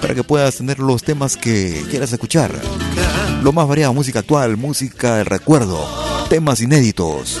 para 0.00 0.14
que 0.14 0.22
puedas 0.22 0.56
tener 0.56 0.80
los 0.80 1.02
temas 1.02 1.34
que 1.36 1.82
quieras 1.90 2.12
escuchar. 2.12 2.52
Lo 3.42 3.52
más 3.52 3.66
variado, 3.66 3.94
música 3.94 4.18
actual, 4.18 4.58
música 4.58 5.16
del 5.16 5.24
recuerdo, 5.26 5.82
temas 6.28 6.60
inéditos. 6.60 7.40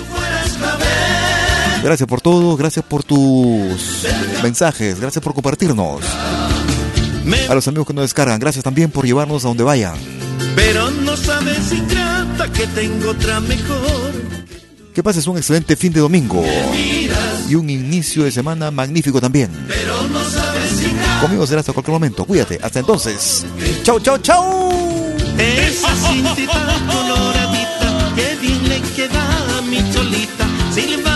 Gracias 1.82 2.08
por 2.08 2.22
todo, 2.22 2.56
gracias 2.56 2.82
por 2.84 3.04
tus 3.04 4.06
mensajes, 4.42 4.98
gracias 4.98 5.22
por 5.22 5.34
compartirnos. 5.34 6.00
A 7.48 7.54
los 7.54 7.68
amigos 7.68 7.86
que 7.86 7.92
nos 7.92 8.04
descargan, 8.04 8.38
gracias 8.38 8.64
también 8.64 8.90
por 8.90 9.04
llevarnos 9.04 9.44
a 9.44 9.48
donde 9.48 9.64
vayan. 9.64 9.94
Pero 10.56 10.90
no 10.90 11.16
sabes 11.16 11.58
si 11.68 11.80
trata 11.82 12.50
que 12.52 12.66
tengo 12.68 13.10
otra 13.10 13.40
mejor. 13.40 14.03
Que 14.94 15.02
pases 15.02 15.26
un 15.26 15.36
excelente 15.36 15.74
fin 15.74 15.92
de 15.92 15.98
domingo 15.98 16.40
y 17.48 17.54
un 17.56 17.68
inicio 17.68 18.22
de 18.22 18.30
semana 18.30 18.70
magnífico 18.70 19.20
también. 19.20 19.50
Conmigo 21.20 21.46
será 21.46 21.60
hasta 21.60 21.72
cualquier 21.72 21.94
momento. 21.94 22.24
Cuídate. 22.24 22.60
Hasta 22.62 22.78
entonces. 22.78 23.44
Chau, 23.82 23.98
chau, 23.98 24.18
chau. 24.18 24.72
Esa 25.36 25.94
cintita. 25.96 26.74
Silva. 30.72 31.14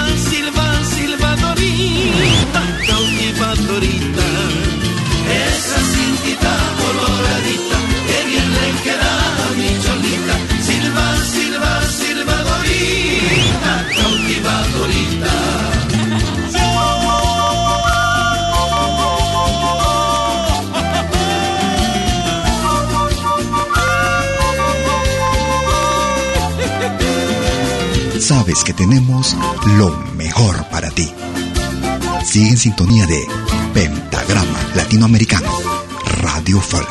Sabes 28.29 28.63
que 28.63 28.75
tenemos 28.75 29.35
lo 29.79 29.89
mejor 30.15 30.63
para 30.69 30.91
ti. 30.91 31.11
Sigue 32.27 32.51
en 32.51 32.59
sintonía 32.59 33.07
de 33.07 33.27
Pentagrama 33.73 34.61
Latinoamericano, 34.75 35.51
Radio 36.21 36.61
Folk. 36.61 36.91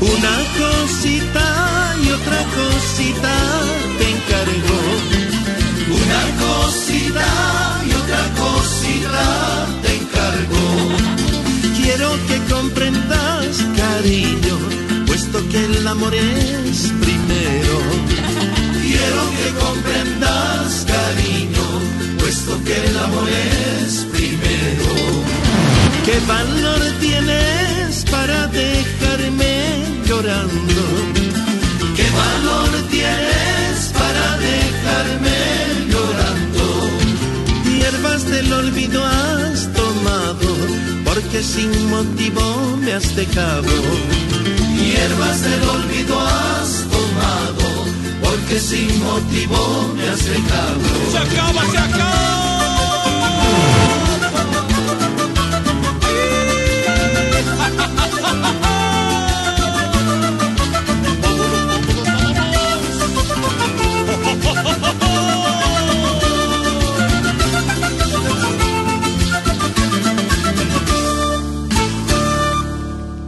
Una 0.00 0.36
cosita 0.62 1.96
y 2.04 2.10
otra 2.18 2.40
cosita 2.54 3.34
te 3.98 4.10
encargo. 4.14 4.78
Una 5.90 6.22
cosita 6.46 7.26
y 7.84 7.92
otra 7.94 8.22
cosita 8.38 9.66
te 9.82 9.96
encargo. 9.96 10.62
Quiero 11.76 12.10
que 12.28 12.54
comprendas, 12.54 13.56
cariño, 13.76 14.73
que 15.54 15.64
el 15.66 15.86
amor 15.86 16.12
es 16.12 16.78
primero. 17.04 17.76
Quiero 18.82 19.22
que 19.38 19.48
comprendas, 19.64 20.84
cariño, 20.94 21.66
puesto 22.18 22.52
que 22.64 22.76
el 22.88 22.96
amor 22.98 23.28
es 23.28 23.92
primero. 24.16 24.90
¿Qué 26.06 26.16
valor 26.34 26.80
tienes 27.00 28.04
para 28.10 28.48
dejarme 28.48 29.54
llorando? 30.08 30.82
¿Qué 31.98 32.08
valor 32.22 32.70
tienes 32.96 33.76
para 34.00 34.26
dejarme 34.50 35.38
llorando? 35.92 36.64
Hierbas 37.70 38.22
del 38.28 38.52
olvido 38.52 39.04
has 39.04 39.72
tomado, 39.72 40.48
porque 41.04 41.42
sin 41.42 41.72
motivo 41.90 42.42
me 42.82 42.92
has 42.92 43.14
dejado. 43.14 43.74
Hierbas 44.94 45.42
del 45.42 45.68
olvido 45.70 46.20
has 46.20 46.84
tomado, 46.88 47.66
porque 48.22 48.60
sin 48.60 49.02
motivo 49.02 49.92
me 49.96 50.08
has 50.08 50.24
dejado. 50.24 50.80
Se 51.10 51.18
acaba, 51.18 51.62
se 51.72 51.78
acaba. 51.78 52.24